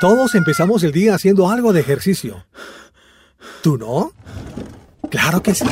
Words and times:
Todos 0.00 0.34
empezamos 0.34 0.82
el 0.82 0.92
día 0.92 1.14
haciendo 1.14 1.50
algo 1.50 1.74
de 1.74 1.80
ejercicio. 1.80 2.46
¿Tú 3.62 3.76
no? 3.76 4.14
Claro 5.10 5.42
que 5.42 5.54
sí. 5.54 5.66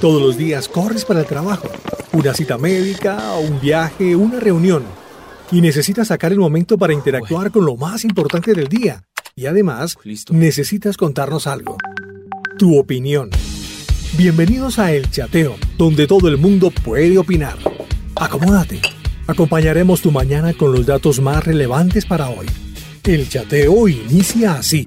Todos 0.00 0.22
los 0.22 0.36
días 0.36 0.68
corres 0.68 1.04
para 1.04 1.20
el 1.20 1.26
trabajo, 1.26 1.68
una 2.12 2.34
cita 2.34 2.56
médica, 2.56 3.34
un 3.34 3.60
viaje, 3.60 4.14
una 4.14 4.38
reunión. 4.38 4.84
Y 5.50 5.60
necesitas 5.60 6.06
sacar 6.06 6.30
el 6.30 6.38
momento 6.38 6.78
para 6.78 6.92
interactuar 6.92 7.50
con 7.50 7.64
lo 7.64 7.76
más 7.76 8.04
importante 8.04 8.54
del 8.54 8.68
día. 8.68 9.02
Y 9.34 9.46
además, 9.46 9.98
necesitas 10.30 10.96
contarnos 10.96 11.48
algo. 11.48 11.76
Tu 12.58 12.78
opinión. 12.78 13.28
Bienvenidos 14.16 14.78
a 14.78 14.92
El 14.92 15.10
Chateo, 15.10 15.56
donde 15.76 16.06
todo 16.06 16.28
el 16.28 16.38
mundo 16.38 16.70
puede 16.70 17.18
opinar. 17.18 17.58
Acomódate. 18.14 18.80
Acompañaremos 19.26 20.00
tu 20.00 20.12
mañana 20.12 20.54
con 20.54 20.70
los 20.70 20.86
datos 20.86 21.20
más 21.20 21.44
relevantes 21.44 22.06
para 22.06 22.28
hoy. 22.28 22.46
El 23.08 23.26
chateo 23.26 23.88
inicia 23.88 24.56
así. 24.56 24.86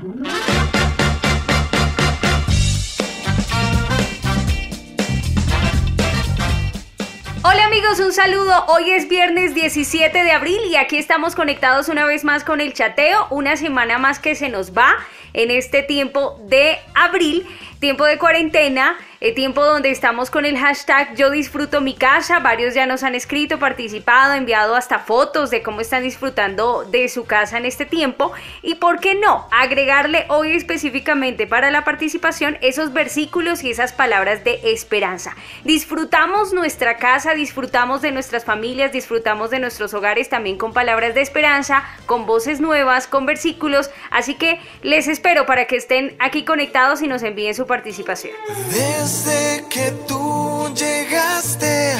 Hola 7.42 7.66
amigos, 7.66 8.00
un 8.00 8.14
saludo. 8.14 8.68
Hoy 8.68 8.92
es 8.92 9.10
viernes 9.10 9.56
17 9.56 10.24
de 10.24 10.32
abril 10.32 10.60
y 10.70 10.76
aquí 10.76 10.98
estamos 10.98 11.34
conectados 11.34 11.90
una 11.90 12.06
vez 12.06 12.24
más 12.24 12.44
con 12.44 12.62
el 12.62 12.74
chateo. 12.74 13.26
Una 13.32 13.58
semana 13.58 13.98
más 13.98 14.20
que 14.20 14.36
se 14.36 14.50
nos 14.50 14.78
va 14.78 14.94
en 15.34 15.50
este 15.50 15.82
tiempo 15.82 16.40
de 16.48 16.78
abril, 16.94 17.48
tiempo 17.82 18.06
de 18.06 18.20
cuarentena. 18.20 18.98
El 19.22 19.36
tiempo 19.36 19.64
donde 19.64 19.92
estamos 19.92 20.32
con 20.32 20.46
el 20.46 20.58
hashtag 20.58 21.16
Yo 21.16 21.30
disfruto 21.30 21.80
mi. 21.80 21.96
Varios 22.42 22.74
ya 22.74 22.88
nos 22.88 23.04
han 23.04 23.14
escrito, 23.14 23.60
participado, 23.60 24.34
enviado 24.34 24.76
hasta 24.76 24.98
fotos 24.98 25.52
de 25.52 25.62
cómo 25.62 25.82
están 25.82 26.02
disfrutando 26.02 26.84
de 26.86 27.08
su 27.08 27.26
casa 27.26 27.60
en 27.60 27.66
este 27.66 27.86
tiempo. 27.86 28.32
Y 28.64 28.76
por 28.76 29.00
qué 29.00 29.14
no, 29.14 29.48
agregarle 29.52 30.26
hoy 30.30 30.54
específicamente 30.54 31.46
para 31.46 31.70
la 31.70 31.84
participación 31.84 32.58
esos 32.62 32.94
versículos 32.94 33.64
y 33.64 33.70
esas 33.70 33.94
palabras 33.94 34.44
de 34.44 34.60
esperanza. 34.64 35.36
Disfrutamos 35.64 36.54
nuestra 36.54 36.98
casa, 36.98 37.36
disfrutamos 37.36 38.02
de 38.02 38.12
nuestras 38.12 38.44
familias, 38.44 38.92
disfrutamos 38.92 39.52
de 39.52 39.60
nuestros 39.60 39.94
hogares 39.94 40.30
también 40.30 40.58
con 40.58 40.74
palabras 40.74 41.14
de 41.14 41.22
esperanza, 41.22 41.84
con 42.08 42.26
voces 42.26 42.60
nuevas, 42.60 43.06
con 43.06 43.28
versículos. 43.28 43.92
Así 44.10 44.34
que 44.34 44.60
les 44.82 45.08
espero 45.08 45.46
para 45.46 45.66
que 45.66 45.76
estén 45.76 46.16
aquí 46.18 46.44
conectados 46.44 47.04
y 47.04 47.08
nos 47.08 47.22
envíen 47.22 47.54
su 47.54 47.68
participación. 47.72 48.34
Desde 48.70 49.64
que 49.70 49.92
tú 50.06 50.70
llegaste, 50.76 51.96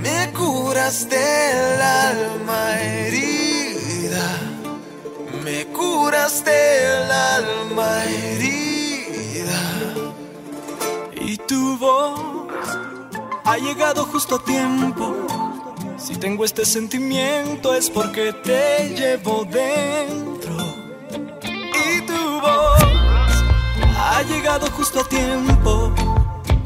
me 0.00 0.32
curaste 0.32 1.18
el 1.50 1.82
alma 1.82 2.80
herida. 2.80 4.28
Me 5.42 5.66
curaste 5.78 6.52
el 6.92 7.10
alma 7.10 8.04
herida. 8.04 9.62
Y 11.20 11.36
tu 11.38 11.76
voz 11.76 12.20
ha 13.44 13.56
llegado 13.58 14.04
justo 14.04 14.36
a 14.36 14.44
tiempo. 14.44 15.06
Si 15.98 16.14
tengo 16.18 16.44
este 16.44 16.64
sentimiento 16.64 17.74
es 17.74 17.90
porque 17.90 18.32
te 18.32 18.90
llevo 18.90 19.44
dentro. 19.44 20.54
Y 21.42 22.00
tu 22.02 22.40
voz 22.40 22.99
ha 24.00 24.22
llegado 24.22 24.70
justo 24.70 25.00
a 25.00 25.04
tiempo. 25.04 25.92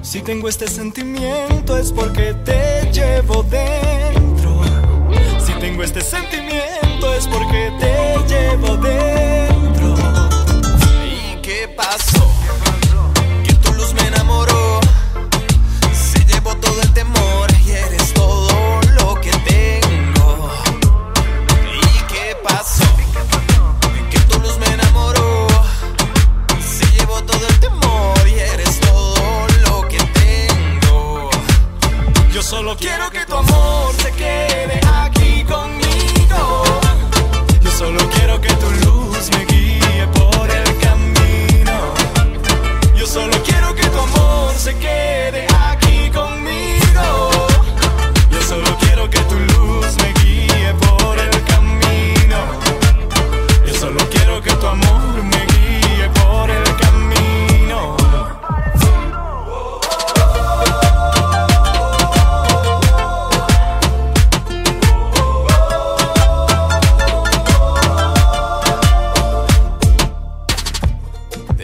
Si 0.02 0.20
tengo 0.22 0.48
este 0.48 0.68
sentimiento 0.68 1.76
es 1.76 1.92
porque 1.92 2.34
te 2.44 2.90
llevo 2.92 3.42
dentro. 3.44 4.62
Si 5.44 5.52
tengo 5.54 5.82
este 5.82 6.00
sentimiento 6.00 7.14
es 7.14 7.26
porque 7.26 7.72
te 7.80 8.34
llevo 8.34 8.76
dentro. 8.76 9.43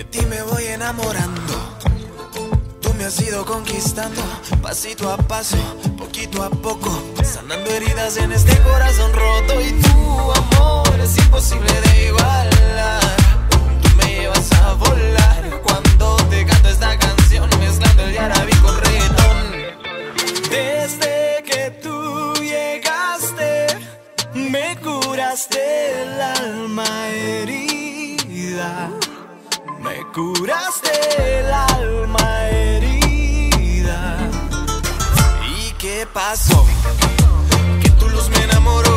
De 0.01 0.05
ti 0.05 0.25
me 0.25 0.43
voy 0.45 0.65
enamorando. 0.65 1.53
Tú 2.81 2.95
me 2.95 3.05
has 3.05 3.21
ido 3.21 3.45
conquistando, 3.45 4.23
pasito 4.63 5.13
a 5.13 5.19
paso, 5.19 5.59
poquito 5.99 6.43
a 6.43 6.49
poco, 6.49 6.91
sanando 7.23 7.69
heridas 7.71 8.17
en 8.17 8.33
este 8.33 8.57
corazón 8.63 9.13
roto. 9.13 9.61
Y 9.61 9.73
tu 9.73 10.33
amor 10.33 11.01
es 11.01 11.19
imposible 11.19 11.71
de 11.83 12.07
igualar. 12.07 13.17
Tú 13.51 13.89
me 13.99 14.21
llevas 14.21 14.51
a 14.53 14.73
volar 14.73 15.61
cuando 15.63 16.17
te 16.31 16.47
canto 16.47 16.71
esta 16.71 16.99
canción, 16.99 17.51
mezclando 17.59 18.03
el 18.03 18.19
árabe 18.19 18.53
con 18.63 18.81
reggaetón. 18.81 19.53
Desde 20.49 21.45
que 21.45 21.79
tú 21.83 22.33
llegaste, 22.37 23.67
me 24.33 24.79
curaste 24.81 26.03
el 26.03 26.21
alma 26.23 26.87
herida. 27.09 28.91
Curaste 30.13 31.39
el 31.39 31.53
alma 31.53 32.49
herida. 32.49 34.19
¿Y 35.47 35.73
qué 35.75 36.05
pasó? 36.13 36.67
Que 37.81 37.91
tu 37.91 38.09
luz 38.09 38.29
me 38.31 38.43
enamoró. 38.43 38.90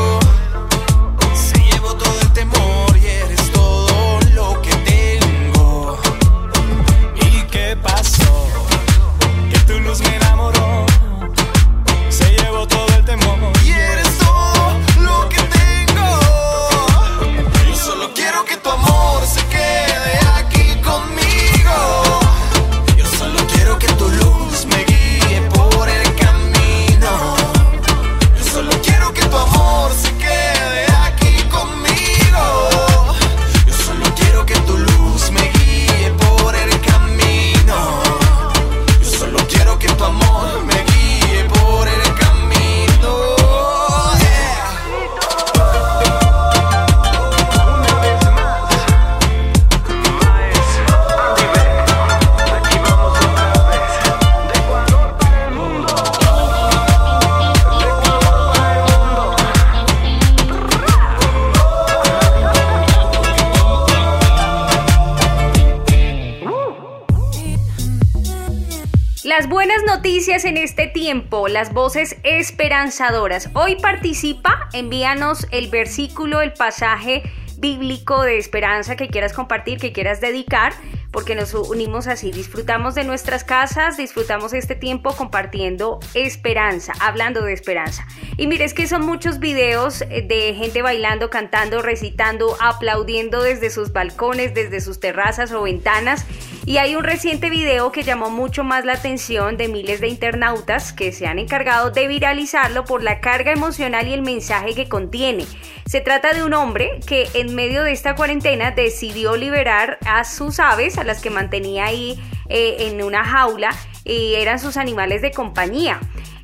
En 70.34 70.58
este 70.58 70.88
tiempo, 70.88 71.48
las 71.48 71.74
voces 71.74 72.18
esperanzadoras. 72.24 73.52
Hoy 73.54 73.76
participa, 73.76 74.68
envíanos 74.74 75.46
el 75.52 75.70
versículo, 75.70 76.42
el 76.42 76.54
pasaje 76.54 77.22
bíblico 77.60 78.24
de 78.24 78.40
esperanza 78.40 78.96
que 78.96 79.10
quieras 79.10 79.32
compartir, 79.32 79.78
que 79.78 79.94
quieras 79.94 80.22
dedicar, 80.22 80.74
porque 81.12 81.36
nos 81.36 81.54
unimos 81.54 82.08
así, 82.08 82.32
disfrutamos 82.32 82.96
de 82.96 83.04
nuestras 83.04 83.44
casas, 83.44 83.96
disfrutamos 83.96 84.54
este 84.54 84.74
tiempo 84.74 85.16
compartiendo 85.16 86.00
esperanza, 86.16 86.94
hablando 87.00 87.44
de 87.44 87.54
esperanza. 87.54 88.08
Y 88.36 88.48
mire, 88.48 88.66
es 88.66 88.74
que 88.74 88.88
son 88.88 89.06
muchos 89.06 89.38
videos 89.38 90.02
eh, 90.02 90.26
de 90.28 90.56
gente 90.56 90.82
bailando, 90.82 91.30
cantando, 91.30 91.84
recitando, 91.84 92.58
aplaudiendo 92.60 93.44
desde 93.44 93.70
sus 93.70 93.94
balcones, 93.94 94.56
desde 94.56 94.82
sus 94.82 95.00
terrazas 95.00 95.52
o 95.52 95.62
ventanas. 95.62 96.26
Y 96.66 96.78
hay 96.78 96.96
un 96.96 97.04
reciente 97.04 97.50
video 97.50 97.92
que 97.92 98.04
llamó 98.04 98.30
mucho 98.30 98.64
más 98.64 98.86
la 98.86 98.94
atención 98.94 99.58
de 99.58 99.68
miles 99.68 100.00
de 100.00 100.08
internautas 100.08 100.94
que 100.94 101.12
se 101.12 101.28
han 101.28 101.38
encargado 101.38 101.92
de 101.92 102.08
viralizarlo 102.08 102.86
por 102.86 103.04
la 103.04 103.20
carga 103.20 103.52
emocional 103.52 104.08
y 104.08 104.14
el 104.14 104.22
mensaje 104.22 104.74
que 104.74 104.88
contiene. 104.88 105.46
Se 105.86 106.00
trata 106.00 106.34
de 106.34 106.42
un 106.42 106.54
hombre 106.54 107.02
que 107.06 107.28
en 107.34 107.54
medio 107.54 107.84
de 107.84 107.92
esta 107.92 108.16
cuarentena 108.16 108.72
decidió 108.72 109.36
liberar 109.36 109.98
a 110.06 110.24
sus 110.24 110.62
aves, 110.62 110.96
las 111.04 111.22
que 111.22 111.30
mantenía 111.30 111.86
ahí 111.86 112.18
eh, 112.48 112.88
en 112.88 113.04
una 113.04 113.26
jaula 113.26 113.76
y 114.06 114.36
eran 114.36 114.58
sus 114.58 114.78
animales 114.78 115.22
de 115.22 115.32
compañía. 115.32 116.00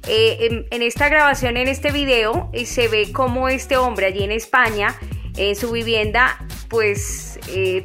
Eh, 0.06 0.66
en, 0.70 0.82
esta 0.82 1.08
grabación, 1.08 1.56
en 1.56 1.70
este 1.70 1.92
video, 1.92 2.50
eh, 2.52 2.66
se 2.66 2.90
ve 2.90 3.14
como 3.14 3.48
este 3.48 3.78
hombre 3.78 4.08
allí 4.08 4.26
en 4.26 4.32
España, 4.32 4.96
en 5.38 5.56
su 5.56 5.72
vivienda, 5.72 6.38
pues 6.68 7.40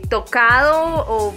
tocado 0.09 1.05
o 1.07 1.35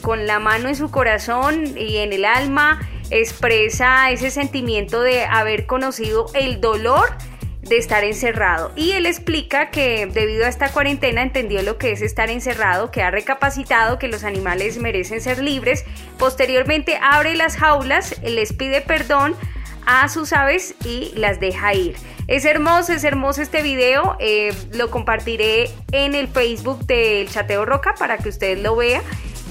con 0.00 0.26
la 0.26 0.38
mano 0.38 0.68
en 0.68 0.76
su 0.76 0.90
corazón 0.90 1.76
y 1.76 1.98
en 1.98 2.12
el 2.12 2.24
alma, 2.24 2.80
expresa 3.10 4.10
ese 4.10 4.30
sentimiento 4.30 5.02
de 5.02 5.24
haber 5.24 5.66
conocido 5.66 6.26
el 6.34 6.60
dolor 6.60 7.10
de 7.62 7.76
estar 7.76 8.04
encerrado. 8.04 8.72
Y 8.76 8.92
él 8.92 9.06
explica 9.06 9.70
que 9.70 10.06
debido 10.06 10.46
a 10.46 10.48
esta 10.48 10.70
cuarentena 10.70 11.22
entendió 11.22 11.62
lo 11.62 11.78
que 11.78 11.92
es 11.92 12.02
estar 12.02 12.30
encerrado, 12.30 12.90
que 12.90 13.02
ha 13.02 13.10
recapacitado 13.10 13.98
que 13.98 14.08
los 14.08 14.24
animales 14.24 14.78
merecen 14.78 15.20
ser 15.20 15.42
libres. 15.42 15.84
Posteriormente 16.18 16.98
abre 17.00 17.36
las 17.36 17.56
jaulas, 17.56 18.20
les 18.22 18.52
pide 18.52 18.80
perdón 18.80 19.36
a 19.86 20.08
sus 20.08 20.32
aves 20.32 20.74
y 20.84 21.12
las 21.16 21.40
deja 21.40 21.74
ir. 21.74 21.96
Es 22.28 22.44
hermoso, 22.44 22.92
es 22.92 23.04
hermoso 23.04 23.42
este 23.42 23.62
video. 23.62 24.16
Eh, 24.20 24.54
lo 24.72 24.90
compartiré 24.90 25.70
en 25.92 26.14
el 26.14 26.28
Facebook 26.28 26.86
del 26.86 27.28
Chateo 27.28 27.64
Roca 27.64 27.94
para 27.98 28.18
que 28.18 28.28
ustedes 28.28 28.60
lo 28.60 28.76
vean. 28.76 29.02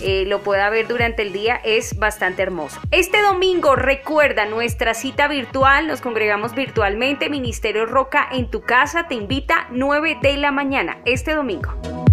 Eh, 0.01 0.25
lo 0.27 0.41
pueda 0.41 0.69
ver 0.69 0.87
durante 0.87 1.21
el 1.21 1.33
día, 1.33 1.59
es 1.63 1.97
bastante 1.97 2.41
hermoso. 2.41 2.79
Este 2.91 3.21
domingo 3.21 3.75
recuerda 3.75 4.45
nuestra 4.45 4.93
cita 4.93 5.27
virtual, 5.27 5.87
nos 5.87 6.01
congregamos 6.01 6.55
virtualmente, 6.55 7.29
Ministerio 7.29 7.85
Roca 7.85 8.27
en 8.31 8.49
tu 8.49 8.61
casa 8.61 9.07
te 9.07 9.15
invita 9.15 9.67
9 9.71 10.17
de 10.21 10.37
la 10.37 10.51
mañana, 10.51 10.97
este 11.05 11.33
domingo. 11.33 12.08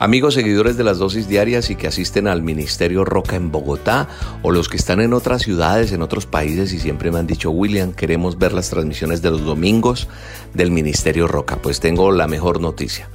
Amigos 0.00 0.34
seguidores 0.34 0.76
de 0.76 0.84
las 0.84 0.98
dosis 0.98 1.26
diarias 1.26 1.70
y 1.70 1.74
que 1.74 1.88
asisten 1.88 2.28
al 2.28 2.40
Ministerio 2.40 3.04
Roca 3.04 3.34
en 3.34 3.50
Bogotá 3.50 4.06
o 4.42 4.52
los 4.52 4.68
que 4.68 4.76
están 4.76 5.00
en 5.00 5.12
otras 5.12 5.42
ciudades, 5.42 5.90
en 5.90 6.02
otros 6.02 6.24
países 6.24 6.72
y 6.72 6.78
siempre 6.78 7.10
me 7.10 7.18
han 7.18 7.26
dicho, 7.26 7.50
William, 7.50 7.92
queremos 7.92 8.38
ver 8.38 8.52
las 8.52 8.70
transmisiones 8.70 9.22
de 9.22 9.32
los 9.32 9.44
domingos 9.44 10.06
del 10.54 10.70
Ministerio 10.70 11.26
Roca. 11.26 11.56
Pues 11.56 11.80
tengo 11.80 12.12
la 12.12 12.28
mejor 12.28 12.60
noticia. 12.60 13.08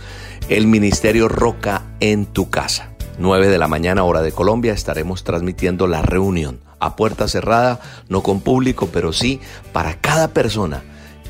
El 0.49 0.67
Ministerio 0.67 1.29
Roca 1.29 1.83
en 2.01 2.25
tu 2.25 2.49
casa. 2.49 2.89
9 3.17 3.47
de 3.47 3.57
la 3.57 3.69
mañana 3.69 4.03
hora 4.03 4.21
de 4.21 4.33
Colombia 4.33 4.73
estaremos 4.73 5.23
transmitiendo 5.23 5.87
la 5.87 6.01
reunión 6.01 6.59
a 6.81 6.97
puerta 6.97 7.29
cerrada, 7.29 7.79
no 8.09 8.23
con 8.23 8.41
público, 8.41 8.89
pero 8.91 9.13
sí 9.13 9.39
para 9.71 9.95
cada 10.01 10.33
persona 10.33 10.83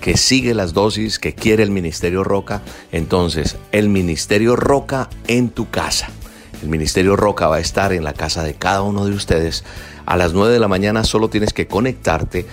que 0.03 0.17
sigue 0.17 0.53
las 0.53 0.73
dosis, 0.73 1.17
que 1.17 1.33
quiere 1.33 1.63
el 1.63 1.71
Ministerio 1.71 2.25
Roca, 2.25 2.61
entonces 2.91 3.55
el 3.71 3.87
Ministerio 3.87 4.57
Roca 4.57 5.09
en 5.27 5.47
tu 5.47 5.69
casa. 5.69 6.09
El 6.61 6.67
Ministerio 6.67 7.15
Roca 7.15 7.47
va 7.47 7.55
a 7.55 7.61
estar 7.61 7.93
en 7.93 8.03
la 8.03 8.11
casa 8.11 8.43
de 8.43 8.53
cada 8.53 8.81
uno 8.81 9.05
de 9.05 9.13
ustedes. 9.13 9.63
A 10.05 10.17
las 10.17 10.33
9 10.33 10.51
de 10.51 10.59
la 10.59 10.67
mañana 10.67 11.05
solo 11.05 11.29
tienes 11.29 11.53
que 11.53 11.67
conectarte 11.67 12.45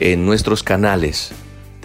en 0.00 0.26
nuestros 0.26 0.64
canales 0.64 1.30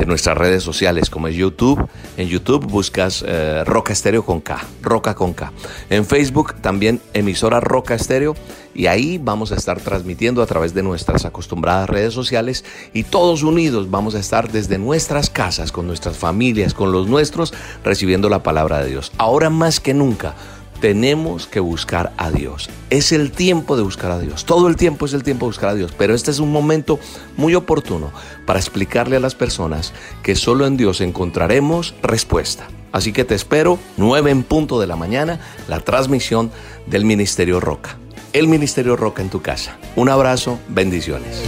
de 0.01 0.07
nuestras 0.07 0.35
redes 0.35 0.63
sociales 0.63 1.11
como 1.11 1.27
es 1.27 1.35
YouTube. 1.35 1.87
En 2.17 2.27
YouTube 2.27 2.65
buscas 2.65 3.23
eh, 3.27 3.63
Roca 3.65 3.93
Estéreo 3.93 4.25
con 4.25 4.41
K, 4.41 4.59
Roca 4.81 5.13
con 5.13 5.33
K. 5.33 5.51
En 5.91 6.05
Facebook 6.07 6.55
también 6.55 6.99
emisora 7.13 7.59
Roca 7.59 7.93
Estéreo 7.93 8.35
y 8.73 8.87
ahí 8.87 9.19
vamos 9.19 9.51
a 9.51 9.55
estar 9.55 9.79
transmitiendo 9.79 10.41
a 10.41 10.47
través 10.47 10.73
de 10.73 10.81
nuestras 10.81 11.25
acostumbradas 11.25 11.87
redes 11.87 12.15
sociales 12.15 12.65
y 12.93 13.03
todos 13.03 13.43
unidos 13.43 13.91
vamos 13.91 14.15
a 14.15 14.19
estar 14.19 14.51
desde 14.51 14.79
nuestras 14.79 15.29
casas, 15.29 15.71
con 15.71 15.85
nuestras 15.85 16.17
familias, 16.17 16.73
con 16.73 16.91
los 16.91 17.07
nuestros, 17.07 17.53
recibiendo 17.83 18.27
la 18.27 18.41
palabra 18.41 18.81
de 18.81 18.89
Dios. 18.89 19.11
Ahora 19.19 19.51
más 19.51 19.79
que 19.79 19.93
nunca 19.93 20.33
tenemos 20.81 21.47
que 21.47 21.61
buscar 21.61 22.11
a 22.17 22.31
Dios. 22.31 22.69
Es 22.89 23.13
el 23.13 23.31
tiempo 23.31 23.77
de 23.77 23.83
buscar 23.83 24.11
a 24.11 24.19
Dios. 24.19 24.45
Todo 24.45 24.67
el 24.67 24.75
tiempo 24.75 25.05
es 25.05 25.13
el 25.13 25.23
tiempo 25.23 25.45
de 25.45 25.51
buscar 25.51 25.69
a 25.69 25.75
Dios. 25.75 25.93
Pero 25.97 26.13
este 26.13 26.31
es 26.31 26.39
un 26.39 26.51
momento 26.51 26.99
muy 27.37 27.55
oportuno 27.55 28.11
para 28.45 28.59
explicarle 28.59 29.15
a 29.15 29.21
las 29.21 29.35
personas 29.35 29.93
que 30.23 30.35
solo 30.35 30.65
en 30.65 30.75
Dios 30.75 30.99
encontraremos 30.99 31.93
respuesta. 32.01 32.67
Así 32.91 33.13
que 33.13 33.23
te 33.23 33.35
espero 33.35 33.79
9 33.95 34.31
en 34.31 34.43
punto 34.43 34.81
de 34.81 34.87
la 34.87 34.97
mañana, 34.97 35.39
la 35.69 35.79
transmisión 35.79 36.51
del 36.87 37.05
Ministerio 37.05 37.61
Roca. 37.61 37.97
El 38.33 38.47
Ministerio 38.47 38.97
Roca 38.97 39.21
en 39.21 39.29
tu 39.29 39.41
casa. 39.41 39.77
Un 39.95 40.09
abrazo, 40.09 40.59
bendiciones. 40.67 41.43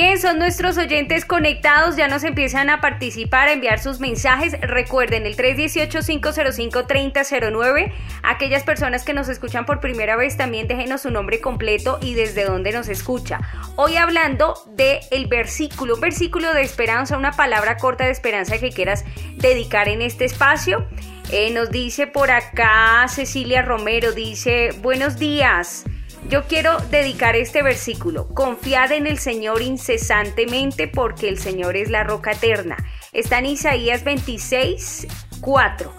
Bien, 0.00 0.16
son 0.16 0.38
nuestros 0.38 0.78
oyentes 0.78 1.24
conectados, 1.24 1.96
ya 1.96 2.06
nos 2.06 2.22
empiezan 2.22 2.70
a 2.70 2.80
participar, 2.80 3.48
a 3.48 3.52
enviar 3.52 3.80
sus 3.80 3.98
mensajes. 3.98 4.54
Recuerden 4.60 5.26
el 5.26 5.36
318-505-3009. 5.36 7.92
Aquellas 8.22 8.62
personas 8.62 9.02
que 9.02 9.12
nos 9.12 9.28
escuchan 9.28 9.66
por 9.66 9.80
primera 9.80 10.14
vez 10.14 10.36
también 10.36 10.68
déjenos 10.68 11.00
su 11.00 11.10
nombre 11.10 11.40
completo 11.40 11.98
y 12.00 12.14
desde 12.14 12.44
dónde 12.44 12.70
nos 12.70 12.88
escucha. 12.88 13.40
Hoy 13.74 13.96
hablando 13.96 14.54
del 14.68 15.00
el 15.10 15.26
versículo, 15.26 15.96
un 15.96 16.00
versículo 16.00 16.54
de 16.54 16.62
esperanza, 16.62 17.18
una 17.18 17.32
palabra 17.32 17.76
corta 17.76 18.04
de 18.04 18.12
esperanza 18.12 18.58
que 18.58 18.70
quieras 18.70 19.04
dedicar 19.34 19.88
en 19.88 20.00
este 20.00 20.26
espacio. 20.26 20.86
Eh, 21.32 21.50
nos 21.50 21.72
dice 21.72 22.06
por 22.06 22.30
acá 22.30 23.04
Cecilia 23.08 23.62
Romero, 23.62 24.12
dice, 24.12 24.70
buenos 24.80 25.18
días. 25.18 25.84
Yo 26.28 26.44
quiero 26.44 26.78
dedicar 26.90 27.36
este 27.36 27.62
versículo. 27.62 28.28
Confiad 28.34 28.92
en 28.92 29.06
el 29.06 29.18
Señor 29.18 29.62
incesantemente 29.62 30.86
porque 30.86 31.26
el 31.30 31.38
Señor 31.38 31.74
es 31.74 31.88
la 31.88 32.04
roca 32.04 32.32
eterna. 32.32 32.76
Está 33.14 33.38
en 33.38 33.46
Isaías 33.46 34.04
26, 34.04 35.06
4. 35.40 35.90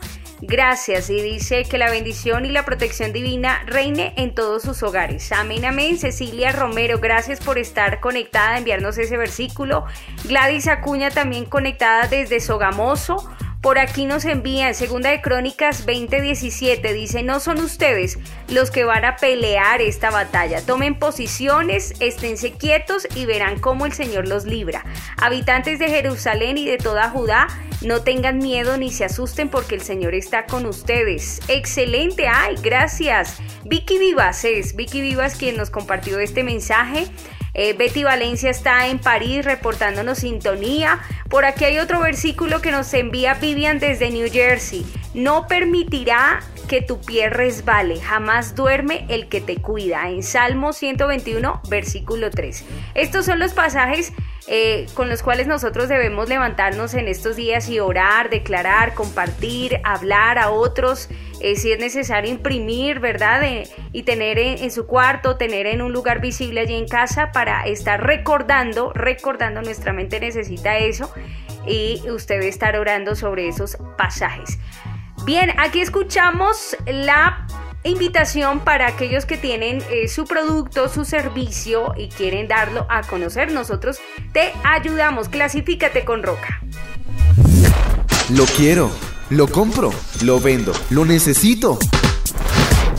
Gracias 0.41 1.09
y 1.09 1.19
dice 1.19 1.63
que 1.63 1.79
la 1.79 1.89
bendición 1.89 2.45
y 2.45 2.49
la 2.49 2.63
protección 2.63 3.11
divina 3.11 3.63
reine 3.65 4.13
en 4.17 4.35
todos 4.35 4.61
sus 4.61 4.83
hogares. 4.83 5.31
Amén, 5.31 5.65
amén. 5.65 5.97
Cecilia 5.97 6.51
Romero, 6.51 6.99
gracias 6.99 7.39
por 7.39 7.57
estar 7.57 7.99
conectada, 7.99 8.57
enviarnos 8.57 8.99
ese 8.99 9.17
versículo. 9.17 9.85
Gladys 10.25 10.67
Acuña 10.67 11.09
también 11.09 11.45
conectada 11.45 12.07
desde 12.07 12.39
Sogamoso. 12.39 13.27
Por 13.61 13.77
aquí 13.77 14.05
nos 14.05 14.23
envían 14.23 14.73
Segunda 14.73 15.09
de 15.09 15.19
Crónicas 15.19 15.85
2017, 15.85 16.93
dice, 16.93 17.23
no 17.23 17.41
son 17.41 17.59
ustedes 17.59 18.17
los 18.47 18.71
que 18.71 18.85
van 18.85 19.03
a 19.03 19.17
pelear 19.17 19.81
esta 19.81 20.09
batalla. 20.11 20.65
Tomen 20.65 20.97
posiciones, 20.97 21.93
esténse 21.99 22.53
quietos 22.53 23.05
y 23.15 23.25
verán 23.25 23.59
cómo 23.59 23.85
el 23.85 23.91
Señor 23.91 24.29
los 24.29 24.45
libra. 24.45 24.85
Habitantes 25.17 25.77
de 25.77 25.89
Jerusalén 25.89 26.57
y 26.57 26.65
de 26.67 26.77
toda 26.77 27.09
Judá, 27.09 27.47
no 27.81 28.01
tengan 28.01 28.37
miedo 28.37 28.77
ni 28.77 28.91
se 28.91 29.03
asusten 29.03 29.49
porque 29.49 29.75
el 29.75 29.81
Señor 29.81 30.13
está 30.13 30.45
con 30.45 30.65
ustedes. 30.65 31.41
Excelente, 31.49 32.29
ay, 32.29 32.55
gracias. 32.63 33.39
Vicky 33.65 33.99
Vivas 33.99 34.45
es, 34.45 34.73
Vicky 34.73 35.01
Vivas 35.01 35.35
quien 35.35 35.57
nos 35.57 35.69
compartió 35.69 36.19
este 36.19 36.45
mensaje. 36.45 37.07
Eh, 37.53 37.73
Betty 37.73 38.03
Valencia 38.03 38.49
está 38.49 38.87
en 38.87 38.99
París 38.99 39.45
reportándonos 39.45 40.19
sintonía. 40.19 40.99
Por 41.29 41.45
aquí 41.45 41.65
hay 41.65 41.79
otro 41.79 41.99
versículo 41.99 42.61
que 42.61 42.71
nos 42.71 42.93
envía 42.93 43.35
Vivian 43.35 43.79
desde 43.79 44.11
New 44.11 44.29
Jersey. 44.31 44.85
No 45.13 45.47
permitirá 45.47 46.41
que 46.67 46.81
tu 46.83 47.01
pie 47.01 47.29
resbale, 47.29 47.99
jamás 47.99 48.55
duerme 48.55 49.05
el 49.09 49.27
que 49.27 49.41
te 49.41 49.57
cuida. 49.57 50.09
En 50.09 50.21
Salmo 50.21 50.71
121, 50.71 51.61
versículo 51.67 52.29
3. 52.29 52.63
Estos 52.93 53.25
son 53.25 53.39
los 53.39 53.53
pasajes 53.53 54.13
eh, 54.51 54.87
con 54.95 55.09
los 55.09 55.21
cuales 55.21 55.45
nosotros 55.45 55.89
debemos 55.89 56.27
levantarnos 56.27 56.95
en 56.95 57.07
estos 57.07 57.35
días 57.35 57.69
y 57.69 57.79
orar, 57.79 58.31
declarar, 58.31 58.95
compartir, 58.95 59.79
hablar 59.83 60.39
a 60.39 60.49
otros, 60.49 61.07
eh, 61.39 61.55
si 61.55 61.71
es 61.71 61.79
necesario 61.79 62.31
imprimir, 62.31 62.99
¿verdad? 62.99 63.43
Eh, 63.43 63.69
y 63.91 64.03
tener 64.03 64.39
en, 64.39 64.71
su 64.71 64.87
cuarto, 64.87 65.37
tener 65.37 65.67
en 65.67 65.83
un 65.83 65.93
lugar 65.93 66.19
visible 66.19 66.61
allí 66.61 66.73
en 66.73 66.87
casa 66.87 67.31
para 67.31 67.67
estar 67.67 68.03
recordando, 68.03 68.91
recordando, 68.91 69.61
nuestra 69.61 69.93
mente 69.93 70.19
necesita 70.19 70.79
eso 70.79 71.13
y 71.67 72.01
usted 72.09 72.41
estar 72.41 72.75
orando 72.75 73.13
sobre 73.13 73.47
esos 73.47 73.77
pasajes. 73.99 74.57
Bien, 75.25 75.51
aquí 75.59 75.81
escuchamos 75.81 76.75
la 76.87 77.45
invitación 77.83 78.59
para 78.59 78.87
aquellos 78.87 79.25
que 79.25 79.37
tienen 79.37 79.81
eh, 79.89 80.07
su 80.07 80.25
producto, 80.25 80.89
su 80.89 81.05
servicio 81.05 81.93
y 81.97 82.09
quieren 82.09 82.47
darlo 82.47 82.85
a 82.89 83.01
conocer. 83.03 83.51
Nosotros 83.51 83.99
te 84.33 84.53
ayudamos. 84.63 85.29
Clasifícate 85.29 86.05
con 86.05 86.23
Roca. 86.23 86.61
Lo 88.29 88.45
quiero, 88.45 88.91
lo 89.29 89.47
compro, 89.47 89.91
lo 90.23 90.39
vendo, 90.39 90.73
lo 90.89 91.05
necesito. 91.05 91.79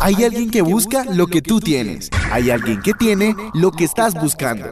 Hay 0.00 0.25
alguien 0.25 0.50
que 0.50 0.62
busca 0.62 1.04
lo 1.04 1.26
que 1.26 1.42
tú 1.42 1.60
tienes. 1.60 2.08
Hay 2.32 2.50
alguien 2.50 2.80
que 2.80 2.94
tiene 2.94 3.37
lo 3.52 3.70
que 3.70 3.84
estás 3.84 4.14
buscando. 4.14 4.70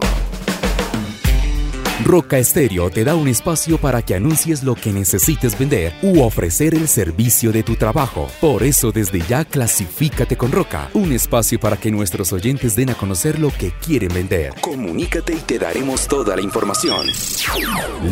Roca 2.04 2.38
Estéreo 2.38 2.90
te 2.90 3.02
da 3.04 3.16
un 3.16 3.26
espacio 3.26 3.78
para 3.78 4.02
que 4.02 4.14
anuncies 4.14 4.62
lo 4.62 4.76
que 4.76 4.92
necesites 4.92 5.58
vender 5.58 5.94
u 6.02 6.20
ofrecer 6.22 6.74
el 6.74 6.86
servicio 6.86 7.50
de 7.50 7.64
tu 7.64 7.74
trabajo. 7.74 8.28
Por 8.40 8.62
eso 8.62 8.92
desde 8.92 9.20
ya 9.22 9.44
clasifícate 9.44 10.36
con 10.36 10.52
Roca, 10.52 10.88
un 10.94 11.10
espacio 11.12 11.58
para 11.58 11.76
que 11.76 11.90
nuestros 11.90 12.32
oyentes 12.32 12.76
den 12.76 12.90
a 12.90 12.94
conocer 12.94 13.40
lo 13.40 13.50
que 13.50 13.72
quieren 13.84 14.14
vender. 14.14 14.54
Comunícate 14.60 15.34
y 15.34 15.38
te 15.38 15.58
daremos 15.58 16.06
toda 16.06 16.36
la 16.36 16.42
información. 16.42 17.08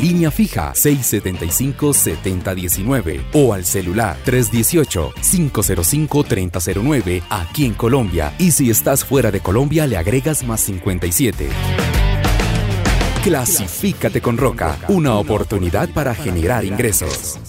Línea 0.00 0.32
fija 0.32 0.72
675-7019 0.72 3.22
o 3.34 3.54
al 3.54 3.64
celular 3.64 4.16
318-505-3009 4.26 7.22
aquí 7.30 7.66
en 7.66 7.74
Colombia 7.74 8.34
y 8.38 8.50
si 8.50 8.68
estás 8.68 9.04
fuera 9.04 9.30
de 9.30 9.38
Colombia 9.40 9.86
le 9.86 9.96
agregas 9.96 10.42
más 10.42 10.62
57. 10.62 12.05
Clasifícate 13.26 14.20
con 14.20 14.36
Roca, 14.36 14.78
una 14.86 15.16
oportunidad 15.16 15.88
para 15.88 16.14
generar 16.14 16.64
ingresos. 16.64 17.40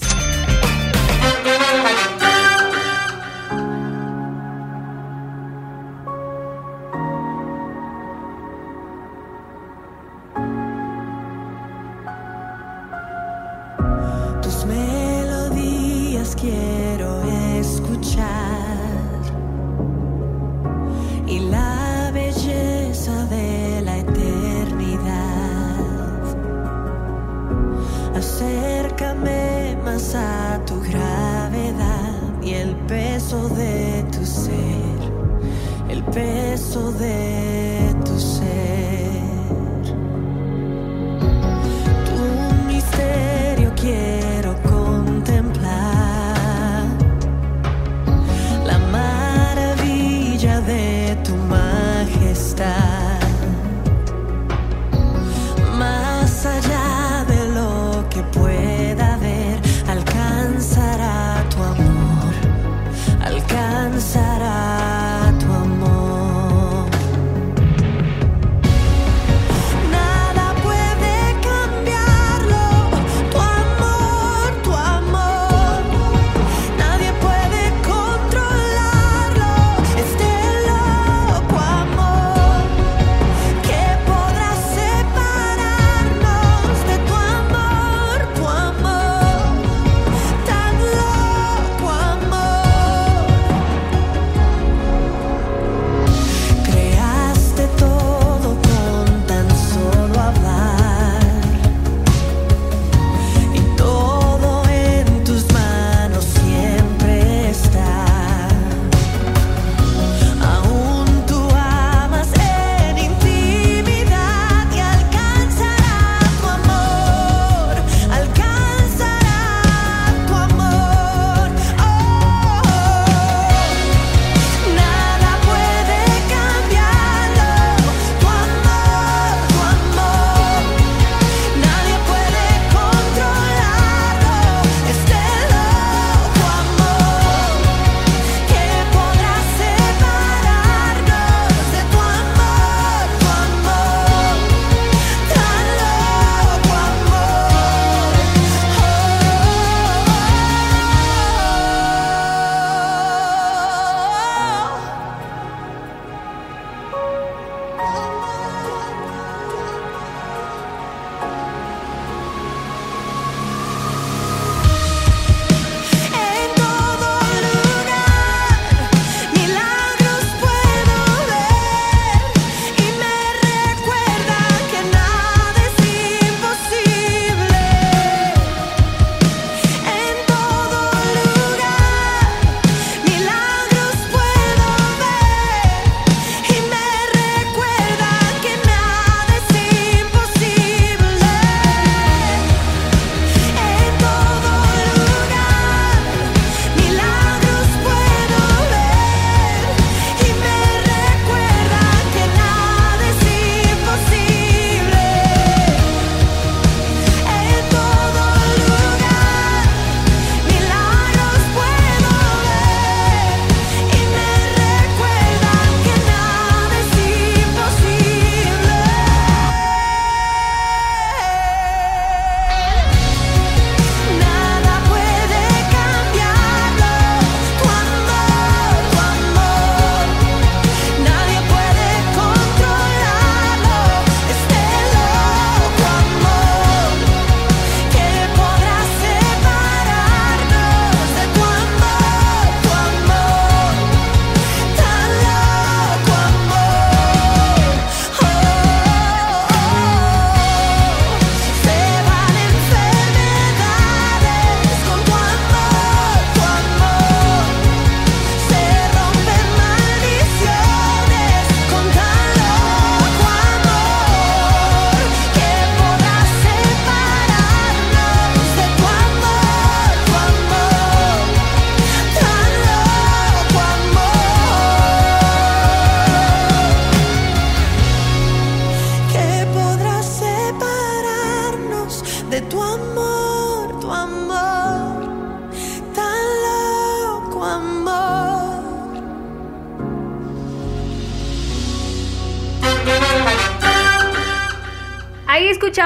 Peso 36.10 36.92
de 36.92 37.37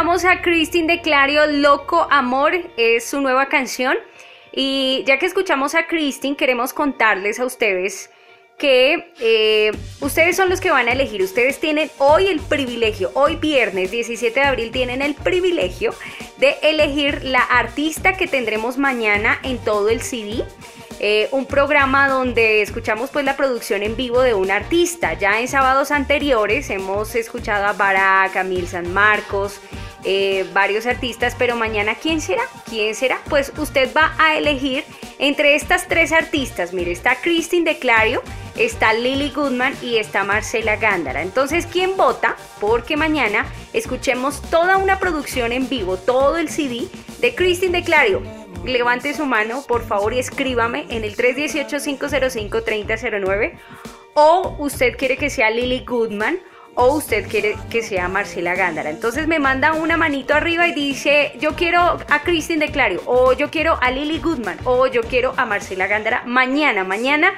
escuchamos 0.02 0.25
a 0.25 0.42
Christine 0.42 0.97
de 0.97 1.00
Clario, 1.00 1.47
Loco 1.47 2.09
Amor, 2.11 2.54
es 2.76 3.04
su 3.04 3.21
nueva 3.21 3.49
canción. 3.49 3.97
Y 4.50 5.04
ya 5.06 5.21
que 5.21 5.26
escuchamos 5.26 5.76
a 5.76 5.87
Christine, 5.87 6.37
queremos 6.37 6.73
contarles 6.73 7.38
a 7.38 7.47
ustedes 7.47 8.11
que 8.59 9.12
eh, 9.21 9.71
ustedes 10.00 10.37
son 10.37 10.49
los 10.49 10.61
que 10.61 10.73
van 10.73 10.88
a 10.88 10.92
elegir. 10.92 11.23
Ustedes 11.23 11.61
tienen 11.61 11.88
hoy 11.99 12.26
el 12.26 12.40
privilegio, 12.40 13.12
hoy 13.14 13.37
viernes 13.37 13.92
17 13.92 14.40
de 14.40 14.44
abril, 14.44 14.73
tienen 14.73 15.02
el 15.02 15.14
privilegio 15.14 15.94
de 16.38 16.56
elegir 16.62 17.23
la 17.23 17.42
artista 17.42 18.14
que 18.14 18.26
tendremos 18.26 18.78
mañana 18.78 19.38
en 19.44 19.59
todo 19.59 19.88
el 19.88 20.00
CD. 20.00 20.44
Eh, 20.99 21.28
un 21.30 21.47
programa 21.47 22.09
donde 22.09 22.61
escuchamos 22.62 23.11
pues 23.11 23.25
la 23.25 23.37
producción 23.37 23.85
en 23.85 23.94
vivo 23.94 24.21
de 24.21 24.35
un 24.35 24.50
artista. 24.50 25.14
Ya 25.14 25.40
en 25.40 25.47
sábados 25.47 25.92
anteriores 25.92 26.71
hemos 26.71 27.14
escuchado 27.14 27.66
a 27.66 27.73
Barack, 27.73 28.37
a 28.37 28.42
Mil 28.42 28.66
San 28.66 28.92
Marcos, 28.92 29.61
eh, 30.04 30.47
varios 30.52 30.87
artistas, 30.87 31.35
pero 31.38 31.56
mañana 31.56 31.94
¿quién 31.94 32.21
será? 32.21 32.42
¿Quién 32.68 32.94
será? 32.94 33.21
Pues 33.28 33.52
usted 33.56 33.90
va 33.97 34.14
a 34.18 34.37
elegir 34.37 34.85
entre 35.18 35.54
estas 35.54 35.88
tres 35.88 36.12
artistas. 36.12 36.73
Mire, 36.73 36.92
está 36.92 37.21
Christine 37.21 37.73
de 37.73 37.78
Clario, 37.78 38.23
está 38.56 38.92
Lily 38.92 39.30
Goodman 39.30 39.75
y 39.80 39.97
está 39.97 40.25
Marcela 40.25 40.76
Gándara. 40.76 41.23
Entonces, 41.23 41.66
¿quién 41.66 41.97
vota? 41.97 42.37
Porque 42.61 42.97
mañana 42.97 43.47
escuchemos 43.73 44.42
toda 44.50 44.76
una 44.76 44.99
producción 44.99 45.52
en 45.52 45.68
vivo, 45.68 45.97
todo 45.97 46.37
el 46.37 46.49
CD 46.49 46.88
de 47.21 47.35
Christine 47.35 47.78
de 47.78 47.85
Clario 47.85 48.23
levante 48.64 49.14
su 49.14 49.26
mano, 49.26 49.62
por 49.66 49.85
favor, 49.85 50.14
y 50.14 50.18
escríbame 50.18 50.87
en 50.88 51.04
el 51.04 51.14
318-505-3009. 51.16 53.52
O 54.14 54.56
usted 54.59 54.97
quiere 54.97 55.16
que 55.16 55.30
sea 55.30 55.50
Lily 55.50 55.85
Goodman 55.85 56.40
o 56.75 56.95
usted 56.97 57.29
quiere 57.29 57.57
que 57.71 57.83
sea 57.83 58.09
Marcela 58.09 58.55
Gándara. 58.55 58.91
Entonces 58.91 59.26
me 59.26 59.38
manda 59.38 59.75
una 59.75 59.97
manito 59.97 60.35
arriba 60.35 60.67
y 60.69 60.73
dice, 60.73 61.33
yo 61.38 61.55
quiero 61.55 61.81
a 61.81 62.23
Christine 62.23 62.67
de 62.67 62.73
Clario, 62.73 63.02
o 63.07 63.33
yo 63.33 63.50
quiero 63.50 63.79
a 63.81 63.91
Lily 63.91 64.19
Goodman, 64.19 64.59
o 64.64 64.87
yo 64.87 65.02
quiero 65.02 65.35
a 65.37 65.45
Marcela 65.47 65.87
Gándara 65.87 66.23
mañana, 66.26 66.85
mañana. 66.85 67.33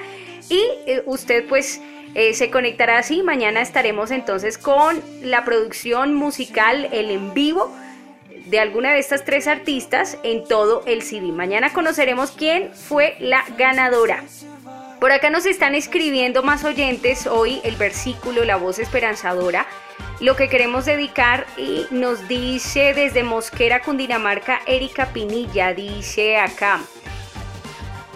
Y 0.48 0.62
eh, 0.86 1.02
usted 1.06 1.46
pues 1.48 1.80
eh, 2.14 2.34
se 2.34 2.50
conectará 2.50 2.98
así. 2.98 3.22
Mañana 3.22 3.60
estaremos 3.60 4.10
entonces 4.10 4.58
con 4.58 5.02
la 5.22 5.44
producción 5.44 6.14
musical, 6.14 6.88
el 6.92 7.10
en 7.10 7.34
vivo 7.34 7.74
de 8.46 8.60
alguna 8.60 8.92
de 8.92 8.98
estas 8.98 9.24
tres 9.24 9.46
artistas 9.46 10.18
en 10.22 10.44
todo 10.44 10.82
el 10.86 11.02
CD. 11.02 11.32
Mañana 11.32 11.72
conoceremos 11.72 12.30
quién 12.30 12.72
fue 12.74 13.16
la 13.18 13.44
ganadora. 13.56 14.22
Por 15.04 15.12
acá 15.12 15.28
nos 15.28 15.44
están 15.44 15.74
escribiendo 15.74 16.42
más 16.42 16.64
oyentes 16.64 17.26
hoy 17.26 17.60
el 17.62 17.76
versículo 17.76 18.42
La 18.46 18.56
voz 18.56 18.78
esperanzadora, 18.78 19.66
lo 20.18 20.34
que 20.34 20.48
queremos 20.48 20.86
dedicar 20.86 21.44
y 21.58 21.84
nos 21.90 22.26
dice 22.26 22.94
desde 22.94 23.22
Mosquera, 23.22 23.82
Cundinamarca, 23.82 24.60
Erika 24.66 25.12
Pinilla, 25.12 25.74
dice 25.74 26.38
acá. 26.38 26.80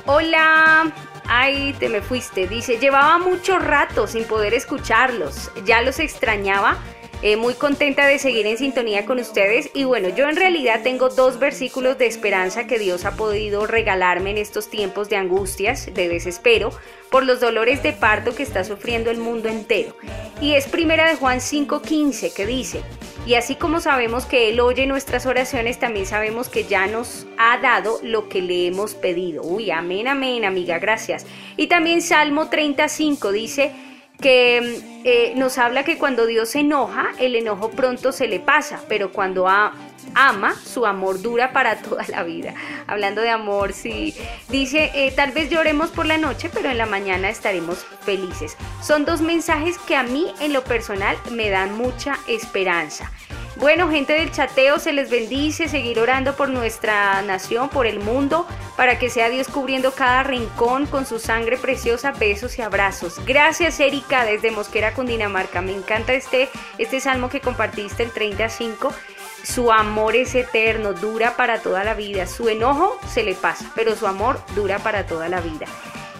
Hola, 0.07 0.91
ay, 1.27 1.75
te 1.79 1.91
me 1.91 2.01
fuiste, 2.01 2.49
dice, 2.49 2.79
llevaba 2.79 3.19
mucho 3.19 3.59
rato 3.59 4.07
sin 4.07 4.25
poder 4.25 4.55
escucharlos, 4.55 5.51
ya 5.67 5.83
los 5.83 5.99
extrañaba 5.99 6.79
eh, 7.23 7.37
muy 7.37 7.55
contenta 7.55 8.07
de 8.07 8.19
seguir 8.19 8.47
en 8.47 8.59
sintonía 8.59 9.05
con 9.05 9.19
ustedes 9.19 9.71
y 9.75 9.85
bueno, 9.85 10.09
yo 10.09 10.29
en 10.29 10.37
realidad 10.37 10.83
tengo 10.83 11.09
dos 11.09 11.39
versículos 11.39 11.99
de 11.99 12.07
esperanza 12.07 12.67
que 12.67 12.79
Dios 12.79 13.05
ha 13.05 13.17
podido 13.17 13.67
regalarme 13.67 14.31
en 14.31 14.39
estos 14.39 14.71
tiempos 14.71 15.09
de 15.09 15.17
angustias, 15.17 15.93
de 15.93 16.09
desespero, 16.09 16.71
por 17.11 17.25
los 17.25 17.41
dolores 17.41 17.83
de 17.83 17.93
parto 17.93 18.35
que 18.35 18.43
está 18.43 18.63
sufriendo 18.65 19.11
el 19.11 19.19
mundo 19.19 19.49
entero. 19.49 19.97
Y 20.41 20.55
es 20.55 20.69
primera 20.69 21.09
de 21.09 21.17
Juan 21.17 21.41
5:15 21.41 22.33
que 22.33 22.47
dice, 22.47 22.83
y 23.27 23.35
así 23.35 23.57
como 23.57 23.81
sabemos 23.81 24.25
que 24.25 24.51
Él 24.51 24.61
oye 24.61 24.87
nuestras 24.87 25.27
oraciones, 25.27 25.79
también 25.79 26.07
sabemos 26.07 26.49
que 26.49 26.65
ya 26.65 26.87
nos 26.87 27.27
ha 27.37 27.59
dado 27.59 27.99
lo 28.03 28.29
que 28.29 28.41
le 28.41 28.69
hemos 28.69 28.95
pedido. 28.95 29.43
Uy, 29.43 29.71
amén, 29.71 30.09
amén, 30.09 30.45
amiga, 30.45 30.79
gracias. 30.79 31.27
Y 31.57 31.67
también 31.67 32.01
Salmo 32.01 32.49
35 32.49 33.33
dice, 33.33 33.73
que 34.21 35.01
eh, 35.05 35.33
nos 35.37 35.59
habla 35.59 35.85
que 35.85 35.97
cuando 35.99 36.27
Dios 36.27 36.51
se 36.51 36.61
enoja, 36.61 37.11
el 37.19 37.37
enojo 37.37 37.71
pronto 37.71 38.13
se 38.13 38.27
le 38.27 38.41
pasa, 38.41 38.81
pero 38.89 39.13
cuando 39.13 39.47
ama, 39.49 40.55
su 40.57 40.87
amor 40.87 41.23
dura 41.23 41.53
para 41.53 41.77
toda 41.83 42.05
la 42.09 42.23
vida. 42.25 42.55
Hablando 42.87 43.21
de 43.21 43.31
amor, 43.31 43.73
sí. 43.73 44.15
Dice, 44.49 44.91
eh, 44.95 45.13
tal 45.13 45.33
vez 45.33 45.51
lloremos 45.51 45.91
por 45.91 46.07
la 46.07 46.19
noche, 46.19 46.51
pero 46.53 46.69
en 46.69 46.79
la 46.79 46.87
mañana 46.87 47.29
estaremos 47.29 47.87
felices. 48.03 48.57
Son 48.83 49.05
dos 49.05 49.21
mensajes 49.21 49.79
que 49.79 49.97
a 49.97 50.03
mí 50.03 50.33
en 50.41 50.53
lo 50.53 50.65
personal 50.65 51.17
me 51.31 51.51
dan 51.51 51.77
mucha 51.77 52.19
esperanza. 52.27 53.11
Bueno, 53.57 53.91
gente 53.91 54.13
del 54.13 54.31
chateo, 54.31 54.79
se 54.79 54.93
les 54.93 55.11
bendice, 55.11 55.69
seguir 55.69 55.99
orando 55.99 56.37
por 56.37 56.49
nuestra 56.49 57.23
nación, 57.23 57.69
por 57.69 57.87
el 57.87 57.99
mundo, 57.99 58.47
para 58.79 58.97
que 58.97 59.11
sea 59.11 59.29
Dios 59.29 59.49
cubriendo 59.49 59.91
cada 59.91 60.23
rincón 60.23 60.87
con 60.87 61.05
su 61.05 61.19
sangre 61.19 61.59
preciosa, 61.59 62.13
besos 62.13 62.59
y 62.59 62.63
abrazos. 62.63 63.21
Gracias, 63.27 63.81
Erika, 63.81 64.25
desde 64.25 64.53
Mosquera, 64.53 64.95
Cundinamarca. 64.95 65.61
Me 65.61 65.73
encanta 65.73 66.13
este, 66.13 66.49
este 66.79 67.01
salmo 67.01 67.29
que 67.29 67.41
compartiste, 67.41 68.05
el 68.05 68.13
35. 68.13 68.95
Su 69.43 69.73
amor 69.73 70.15
es 70.15 70.37
eterno, 70.37 70.93
dura 70.93 71.35
para 71.35 71.61
toda 71.61 71.83
la 71.83 71.95
vida. 71.95 72.29
Su 72.29 72.49
enojo 72.49 73.01
se 73.13 73.25
le 73.25 73.35
pasa, 73.35 73.69
pero 73.75 73.97
su 73.97 74.07
amor 74.07 74.41
dura 74.55 74.79
para 74.79 75.07
toda 75.07 75.29
la 75.29 75.41
vida. 75.41 75.67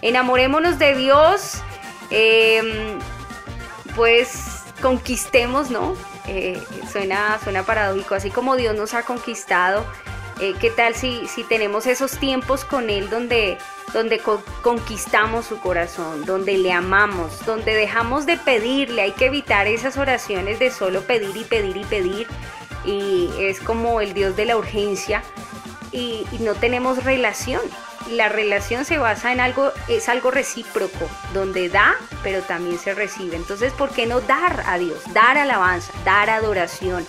Enamorémonos 0.01 0.77
de 0.79 0.95
Dios, 0.95 1.61
em, 2.09 2.99
pues 3.95 4.63
conquistemos, 4.81 5.69
¿no? 5.69 5.95
Eh, 6.27 6.61
suena, 6.91 7.39
suena 7.41 7.63
paradójico, 7.63 8.15
así 8.15 8.29
como 8.31 8.57
Dios 8.57 8.75
nos 8.75 8.93
ha 8.95 9.03
conquistado, 9.03 9.85
eh, 10.39 10.55
¿qué 10.59 10.69
tal 10.71 10.95
si, 10.95 11.27
si 11.27 11.43
tenemos 11.43 11.85
esos 11.87 12.17
tiempos 12.17 12.65
con 12.65 12.89
Él 12.89 13.09
donde, 13.09 13.57
donde 13.93 14.21
conquistamos 14.61 15.45
su 15.45 15.59
corazón, 15.59 16.25
donde 16.25 16.57
le 16.57 16.71
amamos, 16.71 17.45
donde 17.45 17.73
dejamos 17.73 18.25
de 18.25 18.37
pedirle? 18.37 19.01
Hay 19.01 19.11
que 19.11 19.25
evitar 19.25 19.67
esas 19.67 19.97
oraciones 19.97 20.59
de 20.59 20.71
solo 20.71 21.01
pedir 21.01 21.35
y 21.35 21.43
pedir 21.43 21.77
y 21.77 21.85
pedir, 21.85 22.27
y 22.85 23.29
es 23.39 23.59
como 23.59 24.01
el 24.01 24.13
Dios 24.13 24.35
de 24.35 24.45
la 24.45 24.57
urgencia, 24.57 25.23
y 25.91 26.25
no 26.39 26.53
tenemos 26.55 27.03
relación 27.03 27.61
la 28.11 28.29
relación 28.29 28.85
se 28.85 28.97
basa 28.97 29.31
en 29.31 29.39
algo, 29.39 29.71
es 29.87 30.09
algo 30.09 30.31
recíproco, 30.31 31.09
donde 31.33 31.69
da, 31.69 31.95
pero 32.23 32.41
también 32.41 32.79
se 32.79 32.93
recibe. 32.93 33.35
Entonces, 33.35 33.73
¿por 33.73 33.91
qué 33.91 34.05
no 34.05 34.21
dar 34.21 34.63
a 34.65 34.77
Dios? 34.77 35.01
Dar 35.13 35.37
alabanza, 35.37 35.91
dar 36.05 36.29
adoración, 36.29 37.05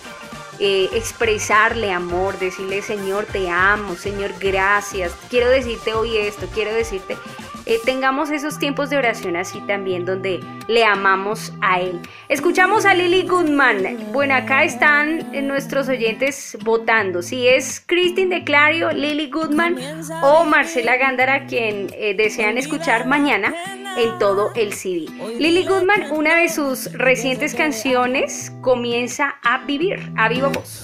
eh, 0.61 0.89
expresarle 0.93 1.91
amor, 1.91 2.39
decirle, 2.39 2.81
Señor, 2.81 3.25
te 3.25 3.49
amo, 3.49 3.95
Señor, 3.95 4.31
gracias, 4.39 5.13
quiero 5.29 5.49
decirte 5.49 5.93
hoy 5.93 6.17
esto, 6.17 6.47
quiero 6.53 6.73
decirte 6.73 7.17
eh, 7.65 7.79
tengamos 7.85 8.31
esos 8.31 8.57
tiempos 8.57 8.89
de 8.89 8.97
oración 8.97 9.35
así 9.35 9.61
también 9.61 10.03
donde 10.03 10.39
le 10.67 10.83
amamos 10.83 11.53
a 11.61 11.79
Él. 11.79 11.99
Escuchamos 12.27 12.85
a 12.85 12.93
Lily 12.93 13.27
Goodman. 13.27 14.11
Bueno, 14.11 14.33
acá 14.35 14.63
están 14.63 15.31
nuestros 15.47 15.87
oyentes 15.87 16.57
votando. 16.63 17.21
Si 17.21 17.47
es 17.47 17.81
Christine 17.85 18.35
de 18.35 18.43
Clario, 18.43 18.91
Lily 18.91 19.29
Goodman 19.29 19.77
o 20.23 20.43
Marcela 20.43 20.97
Gándara 20.97 21.45
quien 21.45 21.87
eh, 21.93 22.15
desean 22.15 22.57
escuchar 22.57 23.05
mañana 23.05 23.53
en 23.97 24.17
todo 24.19 24.51
el 24.55 24.73
CD. 24.73 25.05
Lily 25.37 25.65
Goodman, 25.65 26.11
una 26.11 26.37
de 26.37 26.49
sus 26.49 26.91
recientes 26.93 27.55
canciones, 27.55 28.51
comienza 28.61 29.35
a 29.43 29.65
vivir, 29.65 30.11
a 30.17 30.29
viva 30.29 30.49
voz. 30.49 30.83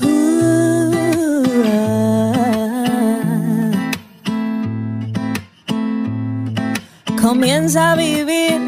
comienza 7.27 7.91
a 7.91 7.95
vivir, 7.95 8.59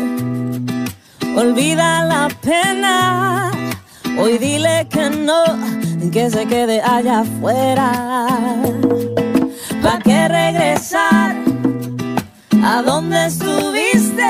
olvida 1.35 2.03
la 2.03 2.27
pena. 2.41 3.51
Hoy 4.19 4.37
dile 4.37 4.85
que 4.89 5.09
no, 5.09 5.43
que 6.11 6.29
se 6.29 6.45
quede 6.45 6.81
allá 6.81 7.21
afuera. 7.21 8.57
¿Para 9.81 9.99
qué 9.99 10.27
regresar? 10.27 11.48
¿A 12.63 12.81
dónde 12.81 13.27
estuviste? 13.27 14.27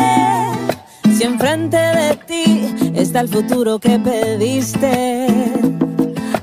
Si 1.15 1.23
enfrente 1.23 1.77
de 1.77 2.15
ti 2.27 2.75
está 2.95 3.21
el 3.21 3.29
futuro 3.29 3.79
que 3.79 3.97
pediste. 3.99 5.27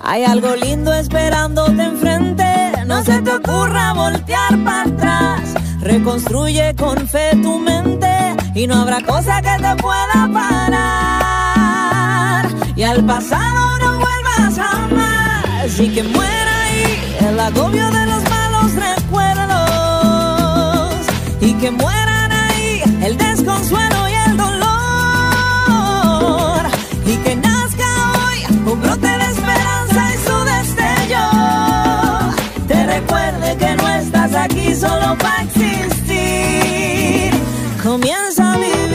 Hay 0.03 0.25
algo 0.25 0.55
lindo 0.57 0.93
esperándote 0.93 1.83
enfrente. 1.83 2.45
No 2.87 3.03
se 3.05 3.21
te 3.23 3.31
ocurra 3.31 3.93
voltear 3.93 4.57
para 4.65 4.83
atrás. 4.83 5.55
Reconstruye 5.81 6.75
con 6.77 7.09
fe 7.09 7.31
tu 7.43 7.59
mente 7.59 8.37
y 8.55 8.67
no 8.67 8.77
habrá 8.77 9.01
cosa 9.03 9.41
que 9.41 9.57
te 9.63 9.77
pueda 9.83 10.29
parar. 10.33 10.57
Y 12.75 12.83
al 12.83 13.05
pasado 13.05 13.79
no 13.79 13.99
vuelvas 13.99 14.57
jamás 14.57 15.81
y 15.81 15.89
que 15.89 16.03
muera 16.03 16.63
ahí 16.65 17.17
el 17.29 17.41
agobio 17.41 17.91
de 17.91 18.07
los 18.07 18.23
malos 18.25 18.73
recuerdos 18.75 19.06
y 21.41 21.53
que 21.55 21.71
mueran 21.71 22.33
ahí 22.33 22.83
el 23.03 23.17
desconsuelo 23.17 24.09
y 24.09 24.13
el 24.29 24.37
dolor 24.37 24.67
y 27.07 27.17
que 27.17 27.37
nazca 27.37 27.87
hoy 28.19 28.39
un 28.73 28.81
brote 28.81 29.07
de 29.07 29.25
esperanza 29.25 30.15
y 30.15 30.19
su 30.27 30.37
destello. 30.53 31.27
Te 32.69 32.87
recuerde 32.87 33.57
que 33.57 33.77
no 33.77 33.89
estás 33.89 34.35
aquí 34.35 34.75
solo 34.75 35.17
para 35.19 35.43
existir. 35.43 37.31
Comienza 37.83 38.55
a 38.55 38.57
vivir 38.57 38.86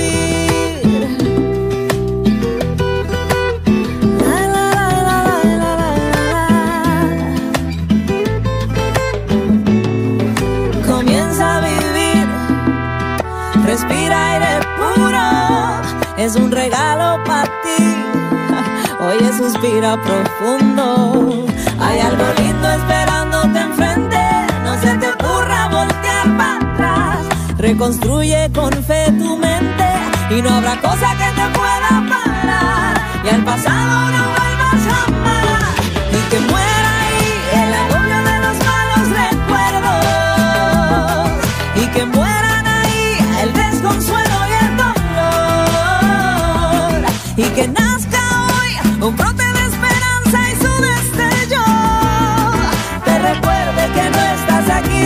Oye, 19.22 19.34
suspira 19.34 20.02
profundo. 20.02 21.46
Hay 21.80 22.00
algo 22.00 22.24
lindo 22.38 22.68
esperándote 22.72 23.60
enfrente. 23.60 24.18
No 24.64 24.74
se 24.82 24.98
te 24.98 25.10
ocurra 25.10 25.70
voltear 25.70 26.38
para 26.38 26.58
atrás. 26.58 27.20
Reconstruye 27.60 28.50
con 28.52 28.72
fe 28.84 29.12
tu 29.20 29.38
mente 29.38 29.86
y 30.32 30.42
no 30.42 30.50
habrá 30.50 30.76
cosa 30.82 31.12
que 31.20 31.30
te 31.40 31.48
pueda 31.60 32.04
parar. 32.10 33.02
Y 33.24 33.30
al 33.30 33.44
pasado 33.44 34.10
no 34.16 34.24
vuelvas 34.38 34.82
jamás. 34.90 35.76
Y 36.12 36.30
que 36.32 36.40
muera 36.52 36.71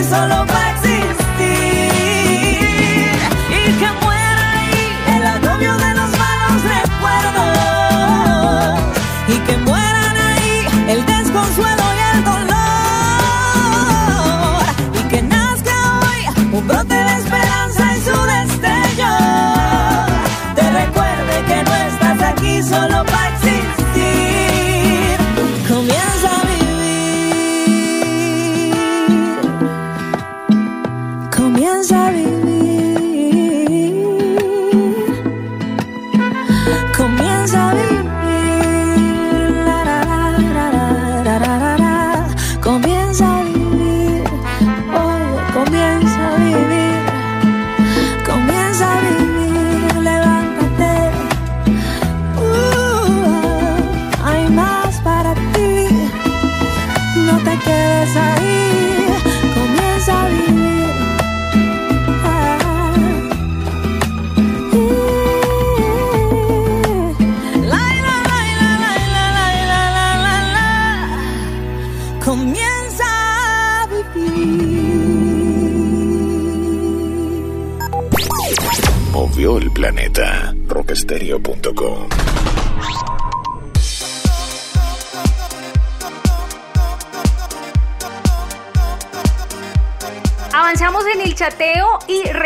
solo 0.04 0.55
Comienza 31.46 32.08
a 32.08 32.10
vivir. 32.10 32.35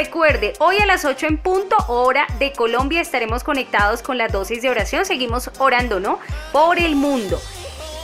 Recuerde, 0.04 0.54
hoy 0.60 0.78
a 0.78 0.86
las 0.86 1.04
8 1.04 1.28
en 1.28 1.38
punto, 1.38 1.76
hora 1.90 2.26
de 2.40 2.54
Colombia, 2.54 3.02
estaremos 3.02 3.44
conectados 3.44 4.02
con 4.02 4.18
las 4.18 4.32
dosis 4.32 4.62
de 4.62 4.70
oración. 4.70 5.04
Seguimos 5.04 5.52
orando, 5.60 6.00
¿no? 6.00 6.20
Por 6.54 6.80
el 6.80 6.96
mundo. 6.96 7.38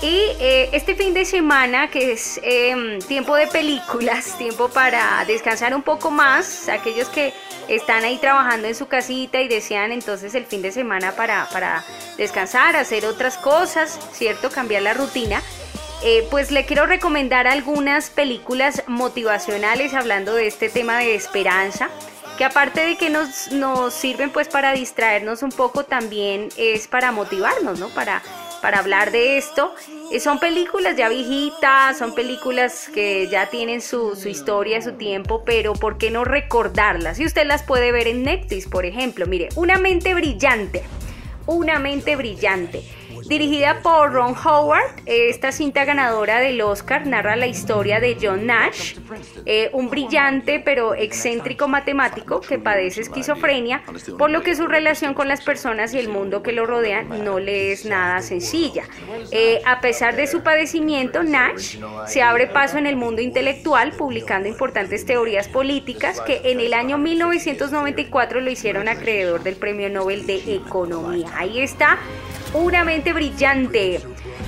Y 0.02 0.20
eh, 0.42 0.70
este 0.74 0.94
fin 0.96 1.14
de 1.14 1.24
semana, 1.24 1.90
que 1.90 2.12
es 2.12 2.38
em, 2.44 3.00
tiempo 3.00 3.34
de 3.38 3.48
películas, 3.48 4.38
tiempo 4.38 4.68
para 4.68 5.24
descansar 5.26 5.74
un 5.74 5.84
poco 5.84 6.12
más, 6.12 6.68
aquellos 6.68 7.08
que 7.08 7.34
están 7.70 8.04
ahí 8.04 8.18
trabajando 8.18 8.68
en 8.68 8.76
su 8.76 8.88
casita 8.88 9.40
y 9.40 9.48
desean 9.48 9.94
entonces 9.94 10.36
el 10.36 10.46
fin 10.46 10.62
de 10.62 10.74
semana 10.74 11.14
para, 11.16 11.48
para 11.50 11.82
descansar, 12.18 12.76
hacer 12.76 13.06
otras 13.06 13.38
cosas, 13.38 13.98
¿cierto? 14.12 14.50
Cambiar 14.50 14.82
la 14.82 14.94
rutina. 14.94 15.42
Eh, 16.04 16.28
pues 16.30 16.52
le 16.52 16.66
quiero 16.66 16.86
recomendar 16.86 17.48
algunas 17.48 18.10
películas 18.10 18.84
motivacionales 18.88 19.94
hablando 19.94 20.36
de 20.36 20.48
este 20.48 20.70
tema 20.70 21.00
de 21.00 21.16
esperanza, 21.16 21.90
que 22.38 22.46
aparte 22.46 22.86
de 22.86 22.98
que 22.98 23.10
nos, 23.10 23.52
nos 23.52 23.94
sirven 23.94 24.30
pues 24.30 24.48
para 24.48 24.74
distraernos 24.74 25.42
un 25.42 25.52
poco, 25.52 25.86
también 25.86 26.50
es 26.58 26.88
para 26.88 27.12
motivarnos, 27.12 27.80
¿no? 27.80 27.90
Para, 27.90 28.22
para 28.62 28.80
hablar 28.80 29.12
de 29.12 29.38
esto. 29.38 29.74
Eh, 30.12 30.20
son 30.20 30.40
películas 30.40 30.96
ya 30.96 31.10
viejitas, 31.10 31.98
son 31.98 32.14
películas 32.14 32.90
que 32.94 33.28
ya 33.28 33.48
tienen 33.50 33.82
su, 33.82 34.16
su 34.16 34.28
historia, 34.28 34.82
su 34.82 34.94
tiempo, 34.94 35.44
pero 35.46 35.74
¿por 35.74 35.98
qué 35.98 36.12
no 36.12 36.24
recordarlas? 36.26 37.20
Y 37.20 37.26
usted 37.26 37.48
las 37.48 37.64
puede 37.64 37.92
ver 37.92 38.08
en 38.08 38.24
Netflix, 38.24 38.68
por 38.68 38.86
ejemplo. 38.86 39.26
Mire, 39.26 39.50
Una 39.56 39.78
mente 39.78 40.14
brillante. 40.14 40.84
Una 41.48 41.80
mente 41.80 42.16
brillante. 42.16 42.84
Dirigida 43.28 43.80
por 43.82 44.14
Ron 44.14 44.36
Howard, 44.36 45.02
esta 45.08 45.52
cinta 45.52 45.84
ganadora 45.84 46.40
del 46.40 46.62
Oscar 46.62 47.08
narra 47.08 47.36
la 47.36 47.48
historia 47.48 48.00
de 48.00 48.16
John 48.22 48.46
Nash, 48.46 48.98
eh, 49.48 49.72
un 49.74 49.90
brillante 49.90 50.62
pero 50.64 50.94
excéntrico 50.94 51.68
matemático 51.68 52.40
que 52.40 52.60
padece 52.60 53.02
esquizofrenia, 53.02 53.82
por 54.20 54.30
lo 54.30 54.44
que 54.44 54.56
su 54.56 54.68
relación 54.68 55.16
con 55.16 55.28
las 55.28 55.42
personas 55.42 55.96
y 55.96 55.98
el 55.98 56.08
mundo 56.08 56.44
que 56.44 56.52
lo 56.52 56.68
rodean 56.68 57.24
no 57.24 57.40
le 57.40 57.72
es 57.72 57.86
nada 57.86 58.22
sencilla. 58.22 58.84
Eh, 59.32 59.60
a 59.66 59.82
pesar 59.82 60.16
de 60.16 60.28
su 60.28 60.44
padecimiento, 60.44 61.24
Nash 61.24 61.80
se 62.06 62.22
abre 62.22 62.46
paso 62.46 62.78
en 62.78 62.86
el 62.86 62.96
mundo 62.96 63.24
intelectual, 63.24 63.94
publicando 63.94 64.48
importantes 64.48 65.04
teorías 65.04 65.48
políticas 65.48 66.22
que 66.22 66.42
en 66.46 66.60
el 66.60 66.76
año 66.76 67.00
1994 67.00 68.40
lo 68.42 68.52
hicieron 68.52 68.88
acreedor 68.88 69.42
del 69.42 69.56
Premio 69.56 69.90
Nobel 69.90 70.28
de 70.28 70.56
Economía. 70.56 71.32
Ahí 71.36 71.60
está 71.60 71.98
una 72.58 72.84
brillante. 72.84 74.02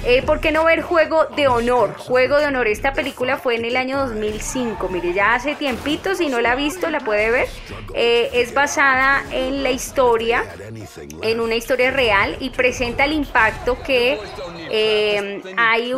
Eh, 0.05 0.21
¿Por 0.23 0.39
qué 0.39 0.51
no 0.51 0.63
ver 0.65 0.81
Juego 0.81 1.25
de 1.35 1.47
Honor? 1.47 1.93
Juego 1.97 2.37
de 2.37 2.45
Honor, 2.45 2.67
esta 2.67 2.93
película 2.93 3.37
fue 3.37 3.55
en 3.55 3.65
el 3.65 3.75
año 3.75 3.97
2005, 3.97 4.87
mire, 4.89 5.13
ya 5.13 5.33
hace 5.33 5.55
tiempito, 5.55 6.15
si 6.15 6.29
no 6.29 6.39
la 6.39 6.51
ha 6.51 6.55
visto, 6.55 6.89
la 6.89 6.99
puede 6.99 7.31
ver. 7.31 7.47
Eh, 7.93 8.29
es 8.33 8.53
basada 8.53 9.23
en 9.31 9.63
la 9.63 9.71
historia, 9.71 10.45
en 11.21 11.39
una 11.39 11.55
historia 11.55 11.91
real 11.91 12.37
y 12.39 12.51
presenta 12.51 13.05
el 13.05 13.13
impacto 13.13 13.81
que 13.83 14.19
eh, 14.69 15.41
hay 15.57 15.93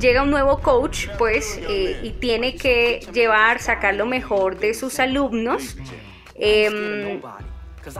llega 0.00 0.22
un 0.22 0.30
nuevo 0.30 0.58
coach, 0.58 1.08
pues, 1.18 1.60
eh, 1.68 2.00
y 2.02 2.10
tiene 2.12 2.56
que 2.56 3.06
llevar, 3.12 3.60
sacar 3.60 3.94
lo 3.94 4.06
mejor 4.06 4.58
de 4.58 4.74
sus 4.74 4.98
alumnos. 4.98 5.76
Em, 6.34 7.20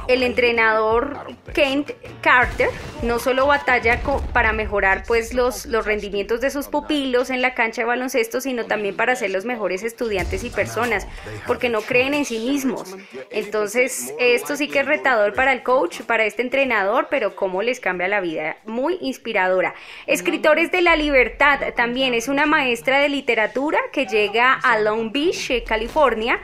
el 0.09 0.23
entrenador 0.23 1.19
Kent 1.55 1.91
Carter 2.21 2.71
no 3.03 3.19
solo 3.19 3.47
batalla 3.47 4.01
para 4.33 4.53
mejorar 4.53 5.05
pues 5.07 5.35
los, 5.35 5.67
los 5.67 5.87
rendimientos 5.87 6.41
de 6.41 6.51
sus 6.51 6.69
pupilos 6.69 7.31
en 7.31 7.41
la 7.43 7.55
cancha 7.55 7.83
de 7.83 7.87
baloncesto, 7.87 8.41
sino 8.41 8.67
también 8.67 8.97
para 8.97 9.17
ser 9.17 9.31
los 9.31 9.45
mejores 9.45 9.83
estudiantes 9.83 10.45
y 10.45 10.51
personas, 10.51 11.07
porque 11.47 11.69
no 11.69 11.81
creen 11.81 12.15
en 12.15 12.25
sí 12.25 12.39
mismos. 12.39 12.97
Entonces, 13.31 14.15
esto 14.19 14.57
sí 14.57 14.69
que 14.69 14.81
es 14.81 14.87
retador 14.87 15.35
para 15.35 15.53
el 15.53 15.63
coach, 15.63 16.03
para 16.03 16.25
este 16.25 16.43
entrenador, 16.43 17.09
pero 17.11 17.35
cómo 17.37 17.63
les 17.63 17.81
cambia 17.81 18.09
la 18.09 18.21
vida. 18.21 18.57
Muy 18.67 18.99
inspiradora. 19.01 19.75
Escritores 20.07 20.71
de 20.71 20.83
la 20.83 20.97
Libertad 20.97 21.61
también 21.75 22.15
es 22.15 22.29
una 22.29 22.47
maestra 22.47 22.99
de 22.99 23.09
literatura 23.09 23.79
que 23.93 24.07
llega 24.07 24.53
a 24.53 24.79
Long 24.79 25.13
Beach, 25.13 25.51
eh, 25.51 25.65
California 25.65 26.39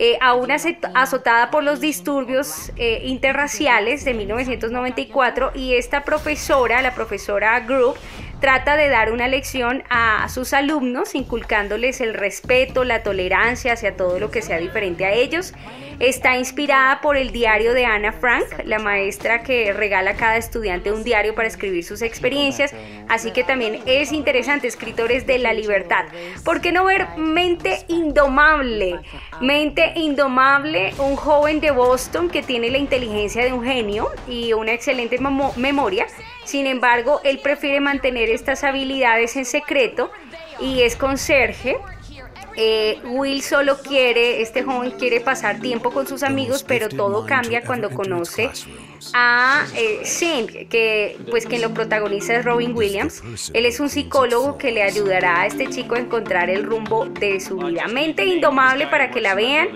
eh, 0.00 0.16
aún 0.20 0.50
azotada 0.52 1.50
por 1.50 1.64
los 1.64 1.80
disturbios 1.80 2.70
eh, 2.76 3.02
interraciales 3.04 4.04
de 4.04 4.14
1994 4.14 5.50
y 5.56 5.74
esta 5.74 6.04
profesora, 6.04 6.80
la 6.82 6.94
profesora 6.94 7.58
Group, 7.60 7.96
trata 8.40 8.76
de 8.76 8.88
dar 8.88 9.10
una 9.10 9.26
lección 9.26 9.82
a 9.90 10.28
sus 10.28 10.52
alumnos 10.52 11.16
inculcándoles 11.16 12.00
el 12.00 12.14
respeto, 12.14 12.84
la 12.84 13.02
tolerancia 13.02 13.72
hacia 13.72 13.96
todo 13.96 14.20
lo 14.20 14.30
que 14.30 14.40
sea 14.40 14.58
diferente 14.58 15.04
a 15.04 15.12
ellos. 15.12 15.52
Está 16.00 16.36
inspirada 16.36 17.00
por 17.00 17.16
el 17.16 17.32
diario 17.32 17.74
de 17.74 17.84
Anna 17.84 18.12
Frank, 18.12 18.44
la 18.64 18.78
maestra 18.78 19.42
que 19.42 19.72
regala 19.72 20.12
a 20.12 20.14
cada 20.14 20.36
estudiante 20.36 20.92
un 20.92 21.02
diario 21.02 21.34
para 21.34 21.48
escribir 21.48 21.82
sus 21.82 22.02
experiencias, 22.02 22.72
así 23.08 23.32
que 23.32 23.42
también 23.42 23.80
es 23.84 24.12
interesante, 24.12 24.68
escritores 24.68 25.26
de 25.26 25.38
la 25.38 25.52
libertad. 25.52 26.04
¿Por 26.44 26.60
qué 26.60 26.70
no 26.70 26.84
ver 26.84 27.08
Mente 27.16 27.84
Indomable? 27.88 29.00
Mente 29.40 29.92
Indomable, 29.96 30.94
un 30.98 31.16
joven 31.16 31.58
de 31.58 31.72
Boston 31.72 32.30
que 32.30 32.42
tiene 32.42 32.70
la 32.70 32.78
inteligencia 32.78 33.44
de 33.44 33.52
un 33.52 33.64
genio 33.64 34.08
y 34.28 34.52
una 34.52 34.72
excelente 34.72 35.18
memo- 35.18 35.52
memoria, 35.56 36.06
Sin 36.44 36.66
embargo, 36.66 37.20
él 37.24 37.40
prefiere 37.40 37.78
mantener 37.78 38.30
estas 38.30 38.64
habilidades 38.64 39.36
en 39.36 39.44
secreto 39.44 40.10
y 40.58 40.80
es 40.80 40.96
conserje. 40.96 41.76
Eh, 42.60 43.00
Will 43.04 43.40
solo 43.40 43.78
quiere, 43.78 44.42
este 44.42 44.64
joven 44.64 44.90
quiere 44.90 45.20
pasar 45.20 45.60
tiempo 45.60 45.92
con 45.92 46.08
sus 46.08 46.24
amigos, 46.24 46.64
pero 46.64 46.88
todo 46.88 47.24
cambia 47.24 47.62
cuando 47.62 47.88
conoce 47.88 48.50
a 49.14 49.66
eh, 49.74 50.00
Sim, 50.04 50.46
que 50.46 51.16
pues 51.30 51.46
quien 51.46 51.62
lo 51.62 51.74
protagoniza 51.74 52.36
es 52.36 52.44
Robin 52.44 52.74
Williams. 52.74 53.22
Él 53.52 53.66
es 53.66 53.80
un 53.80 53.88
psicólogo 53.88 54.58
que 54.58 54.72
le 54.72 54.82
ayudará 54.82 55.42
a 55.42 55.46
este 55.46 55.68
chico 55.68 55.94
a 55.94 55.98
encontrar 55.98 56.50
el 56.50 56.64
rumbo 56.64 57.06
de 57.06 57.40
su 57.40 57.56
vida. 57.56 57.86
Mente 57.88 58.24
indomable 58.24 58.86
para 58.86 59.10
que 59.10 59.20
la 59.20 59.34
vean. 59.34 59.68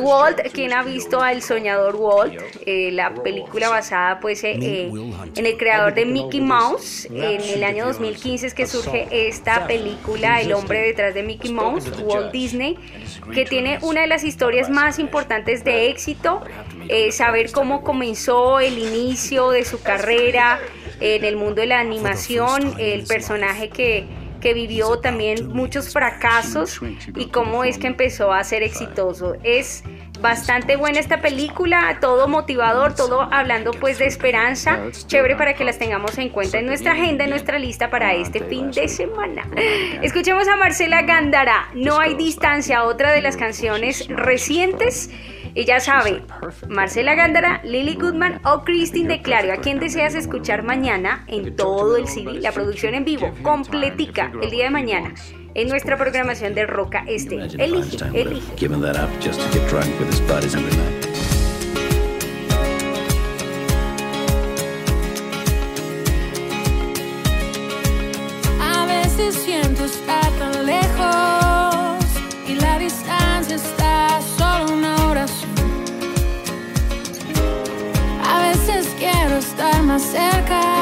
Walt, 0.00 0.40
quien 0.52 0.72
ha 0.72 0.82
visto 0.82 1.20
al 1.20 1.42
soñador 1.42 1.96
Walt, 1.96 2.40
eh, 2.66 2.90
la 2.92 3.14
película 3.14 3.68
basada 3.68 4.18
pues 4.20 4.42
eh, 4.44 4.58
eh, 4.60 4.90
en 5.34 5.46
el 5.46 5.56
creador 5.56 5.94
de 5.94 6.04
Mickey 6.04 6.40
Mouse. 6.40 7.06
En 7.06 7.40
el 7.40 7.64
año 7.64 7.86
2015 7.86 8.46
es 8.46 8.54
que 8.54 8.66
surge 8.66 9.08
esta 9.10 9.66
película, 9.66 10.40
El 10.40 10.52
hombre 10.52 10.80
detrás 10.80 11.14
de 11.14 11.22
Mickey 11.22 11.52
Mouse, 11.52 11.90
Walt 12.02 12.32
Disney, 12.32 12.76
que 13.32 13.44
tiene 13.44 13.78
una 13.82 14.02
de 14.02 14.06
las 14.06 14.24
historias 14.24 14.68
más 14.68 14.98
importantes 14.98 15.64
de 15.64 15.88
éxito. 15.88 16.42
eh, 16.88 17.12
saber 17.12 17.52
cómo 17.52 17.82
comenzó 17.82 18.57
el 18.60 18.78
inicio 18.78 19.50
de 19.50 19.64
su 19.64 19.82
carrera 19.82 20.58
en 21.00 21.24
el 21.24 21.36
mundo 21.36 21.60
de 21.60 21.66
la 21.66 21.80
animación, 21.80 22.74
el 22.78 23.04
personaje 23.04 23.68
que 23.70 24.06
que 24.40 24.54
vivió 24.54 25.00
también 25.00 25.48
muchos 25.48 25.92
fracasos 25.92 26.80
y 27.16 27.26
cómo 27.26 27.64
es 27.64 27.78
que 27.78 27.86
empezó 27.86 28.32
a 28.32 28.42
ser 28.44 28.62
exitoso. 28.62 29.34
Es 29.42 29.82
bastante 30.20 30.76
buena 30.76 30.98
esta 30.98 31.20
película, 31.20 31.98
todo 32.00 32.28
motivador, 32.28 32.94
todo 32.94 33.22
hablando 33.32 33.72
pues 33.72 33.98
de 33.98 34.06
esperanza, 34.06 34.80
chévere 35.06 35.36
para 35.36 35.54
que 35.54 35.64
las 35.64 35.78
tengamos 35.78 36.18
en 36.18 36.28
cuenta 36.30 36.58
en 36.58 36.66
nuestra 36.66 36.92
agenda, 36.92 37.24
en 37.24 37.30
nuestra 37.30 37.58
lista 37.58 37.90
para 37.90 38.14
este 38.14 38.40
fin 38.40 38.70
de 38.70 38.88
semana. 38.88 39.48
Escuchemos 40.02 40.48
a 40.48 40.56
Marcela 40.56 41.02
Gándara, 41.02 41.68
No 41.74 42.00
hay 42.00 42.14
distancia, 42.14 42.84
otra 42.84 43.12
de 43.12 43.22
las 43.22 43.36
canciones 43.36 44.06
recientes. 44.08 45.10
Y 45.54 45.64
ya 45.64 45.80
sabe, 45.80 46.22
Marcela 46.68 47.14
Gándara, 47.14 47.60
Lily 47.64 47.94
Goodman 47.94 48.40
o 48.44 48.62
Christine 48.64 49.08
de 49.08 49.22
Clario, 49.22 49.52
a 49.52 49.56
quien 49.56 49.80
deseas 49.80 50.14
escuchar 50.14 50.62
mañana 50.62 51.24
en 51.26 51.56
todo 51.56 51.96
el 51.96 52.06
CD, 52.06 52.34
la 52.40 52.52
producción 52.52 52.94
en 52.94 53.04
vivo, 53.04 53.32
completica, 53.42 54.30
el 54.42 54.50
día 54.50 54.64
de 54.64 54.70
mañana, 54.70 55.14
en 55.54 55.68
nuestra 55.68 55.96
programación 55.96 56.54
de 56.54 56.66
Roca 56.66 57.04
Este. 57.06 57.36
Elige, 57.36 58.04
elige. 58.14 58.56
Giving 58.56 58.80
that 58.82 58.96
up 58.96 59.10
just 59.20 59.40
to 59.40 59.58
get 59.58 59.68
drunk 59.68 59.86
with 59.98 60.08
his 60.08 60.20
buddies 60.20 60.54
every 60.54 60.76
night. 60.76 61.06
A 68.60 68.86
veces 68.86 69.34
siento 69.36 69.84
estar 69.84 70.30
tan 70.38 70.66
lejos 70.66 72.04
y 72.46 72.54
la 72.54 72.78
distancia 72.78 73.56
está 73.56 74.20
solo 74.36 74.72
una 74.74 75.08
oración. 75.08 75.54
A 78.24 78.48
veces 78.48 78.86
quiero 78.98 79.36
estar 79.36 79.82
más 79.82 80.02
cerca 80.02 80.77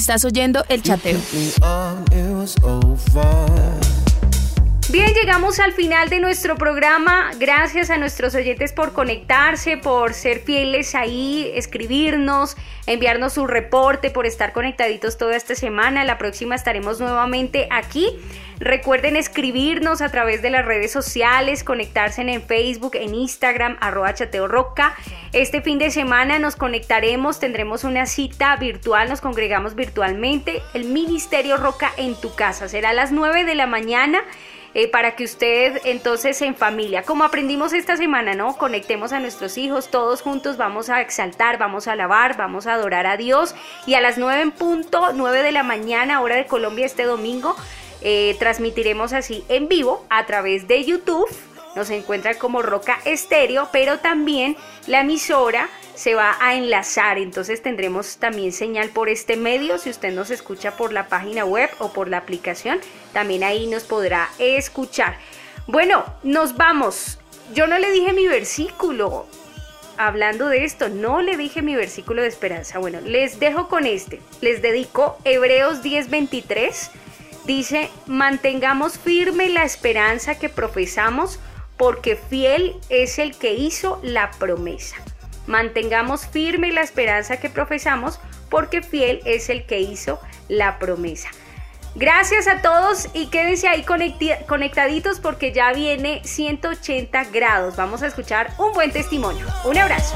Estás 0.00 0.24
oyendo 0.24 0.64
el 0.70 0.82
chateo. 0.82 1.18
Bien, 4.90 5.14
llegamos 5.14 5.60
al 5.60 5.72
final 5.72 6.08
de 6.08 6.18
nuestro 6.18 6.56
programa. 6.56 7.30
Gracias 7.38 7.90
a 7.90 7.96
nuestros 7.96 8.34
oyentes 8.34 8.72
por 8.72 8.92
conectarse, 8.92 9.76
por 9.76 10.14
ser 10.14 10.40
fieles 10.40 10.96
ahí, 10.96 11.48
escribirnos, 11.54 12.56
enviarnos 12.86 13.34
su 13.34 13.46
reporte, 13.46 14.10
por 14.10 14.26
estar 14.26 14.52
conectaditos 14.52 15.16
toda 15.16 15.36
esta 15.36 15.54
semana. 15.54 16.04
La 16.04 16.18
próxima 16.18 16.56
estaremos 16.56 16.98
nuevamente 16.98 17.68
aquí. 17.70 18.18
Recuerden 18.58 19.14
escribirnos 19.14 20.02
a 20.02 20.10
través 20.10 20.42
de 20.42 20.50
las 20.50 20.66
redes 20.66 20.90
sociales, 20.90 21.62
conectarse 21.62 22.22
en 22.22 22.42
Facebook, 22.42 22.96
en 22.96 23.14
Instagram, 23.14 23.76
arroba 23.80 24.12
chateo 24.12 24.48
roca. 24.48 24.96
Este 25.32 25.62
fin 25.62 25.78
de 25.78 25.92
semana 25.92 26.40
nos 26.40 26.56
conectaremos, 26.56 27.38
tendremos 27.38 27.84
una 27.84 28.06
cita 28.06 28.56
virtual, 28.56 29.08
nos 29.08 29.20
congregamos 29.20 29.76
virtualmente. 29.76 30.60
El 30.74 30.86
Ministerio 30.86 31.58
Roca 31.58 31.92
en 31.96 32.20
tu 32.20 32.34
casa 32.34 32.68
será 32.68 32.90
a 32.90 32.92
las 32.92 33.12
9 33.12 33.44
de 33.44 33.54
la 33.54 33.68
mañana. 33.68 34.24
Eh, 34.72 34.86
para 34.86 35.16
que 35.16 35.24
usted 35.24 35.80
entonces 35.84 36.40
en 36.42 36.54
familia, 36.54 37.02
como 37.02 37.24
aprendimos 37.24 37.72
esta 37.72 37.96
semana, 37.96 38.34
¿no? 38.34 38.56
Conectemos 38.56 39.12
a 39.12 39.18
nuestros 39.18 39.58
hijos, 39.58 39.90
todos 39.90 40.22
juntos 40.22 40.56
vamos 40.56 40.90
a 40.90 41.00
exaltar, 41.00 41.58
vamos 41.58 41.88
a 41.88 41.92
alabar, 41.92 42.36
vamos 42.36 42.68
a 42.68 42.74
adorar 42.74 43.04
a 43.08 43.16
Dios 43.16 43.56
y 43.84 43.94
a 43.94 44.00
las 44.00 44.16
9 44.16 44.42
en 44.42 44.52
punto, 44.52 45.12
9 45.12 45.42
de 45.42 45.50
la 45.50 45.64
mañana, 45.64 46.20
hora 46.20 46.36
de 46.36 46.46
Colombia 46.46 46.86
este 46.86 47.02
domingo, 47.02 47.56
eh, 48.00 48.36
transmitiremos 48.38 49.12
así 49.12 49.44
en 49.48 49.66
vivo 49.66 50.06
a 50.08 50.24
través 50.26 50.68
de 50.68 50.84
YouTube. 50.84 51.28
Nos 51.74 51.90
encuentra 51.90 52.34
como 52.34 52.62
Roca 52.62 52.98
Estéreo, 53.04 53.68
pero 53.72 53.98
también 53.98 54.56
la 54.86 55.00
emisora 55.00 55.68
se 56.00 56.14
va 56.14 56.38
a 56.40 56.54
enlazar, 56.54 57.18
entonces 57.18 57.60
tendremos 57.60 58.16
también 58.16 58.52
señal 58.52 58.88
por 58.88 59.10
este 59.10 59.36
medio, 59.36 59.76
si 59.76 59.90
usted 59.90 60.14
nos 60.14 60.30
escucha 60.30 60.74
por 60.74 60.94
la 60.94 61.08
página 61.08 61.44
web 61.44 61.68
o 61.78 61.92
por 61.92 62.08
la 62.08 62.16
aplicación, 62.16 62.80
también 63.12 63.44
ahí 63.44 63.66
nos 63.66 63.82
podrá 63.84 64.30
escuchar. 64.38 65.18
Bueno, 65.66 66.06
nos 66.22 66.56
vamos. 66.56 67.18
Yo 67.52 67.66
no 67.66 67.78
le 67.78 67.92
dije 67.92 68.14
mi 68.14 68.26
versículo, 68.26 69.26
hablando 69.98 70.48
de 70.48 70.64
esto, 70.64 70.88
no 70.88 71.20
le 71.20 71.36
dije 71.36 71.60
mi 71.60 71.76
versículo 71.76 72.22
de 72.22 72.28
esperanza. 72.28 72.78
Bueno, 72.78 73.02
les 73.02 73.38
dejo 73.38 73.68
con 73.68 73.84
este. 73.84 74.22
Les 74.40 74.62
dedico 74.62 75.18
Hebreos 75.24 75.82
10:23. 75.82 76.92
Dice, 77.44 77.90
mantengamos 78.06 78.98
firme 78.98 79.50
la 79.50 79.64
esperanza 79.64 80.38
que 80.38 80.48
profesamos, 80.48 81.40
porque 81.76 82.16
fiel 82.16 82.76
es 82.88 83.18
el 83.18 83.36
que 83.36 83.52
hizo 83.52 84.00
la 84.02 84.30
promesa. 84.30 84.96
Mantengamos 85.50 86.28
firme 86.28 86.70
la 86.70 86.80
esperanza 86.80 87.38
que 87.38 87.50
profesamos, 87.50 88.20
porque 88.48 88.82
fiel 88.82 89.20
es 89.24 89.50
el 89.50 89.66
que 89.66 89.80
hizo 89.80 90.20
la 90.48 90.78
promesa. 90.78 91.28
Gracias 91.96 92.46
a 92.46 92.62
todos 92.62 93.08
y 93.14 93.26
quédense 93.30 93.66
ahí 93.66 93.84
conectaditos 94.46 95.18
porque 95.18 95.52
ya 95.52 95.72
viene 95.72 96.22
180 96.24 97.24
grados. 97.24 97.74
Vamos 97.74 98.04
a 98.04 98.06
escuchar 98.06 98.54
un 98.58 98.72
buen 98.74 98.92
testimonio. 98.92 99.44
Un 99.64 99.76
abrazo. 99.76 100.14